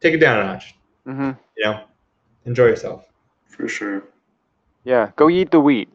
[0.00, 0.74] take it down a notch.
[1.04, 1.84] hmm You know,
[2.46, 3.04] enjoy yourself.
[3.46, 4.02] for sure.
[4.84, 5.10] Yeah.
[5.16, 5.88] Go eat the wheat.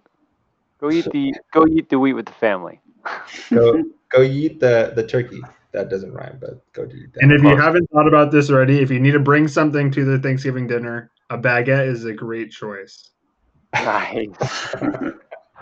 [0.79, 2.79] Go eat the go eat the wheat with the family.
[3.49, 5.41] Go go eat the the turkey.
[5.71, 7.21] That doesn't rhyme, but go do that.
[7.21, 10.03] And if you haven't thought about this already, if you need to bring something to
[10.03, 13.11] the Thanksgiving dinner, a baguette is a great choice.
[13.73, 14.29] Nice.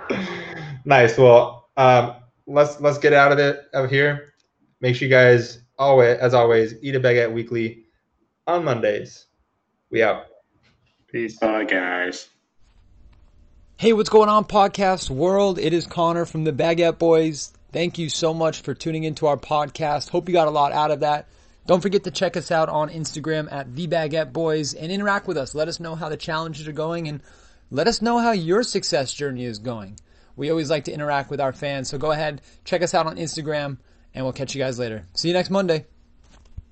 [0.85, 1.17] nice.
[1.17, 4.33] Well, um, let's let's get out of it of here.
[4.79, 7.83] Make sure you guys always, as always, eat a baguette weekly
[8.45, 9.25] on Mondays.
[9.89, 10.25] We out.
[11.11, 11.37] Peace.
[11.37, 12.29] Bye, guys.
[13.77, 15.59] Hey, what's going on, podcast world?
[15.59, 17.53] It is Connor from the Baguette Boys.
[17.77, 20.09] Thank you so much for tuning into our podcast.
[20.09, 21.27] Hope you got a lot out of that.
[21.67, 25.37] Don't forget to check us out on Instagram at the Baguette Boys and interact with
[25.37, 25.53] us.
[25.53, 27.21] Let us know how the challenges are going and
[27.69, 29.99] let us know how your success journey is going.
[30.35, 33.17] We always like to interact with our fans, so go ahead, check us out on
[33.17, 33.77] Instagram,
[34.15, 35.05] and we'll catch you guys later.
[35.13, 35.85] See you next Monday.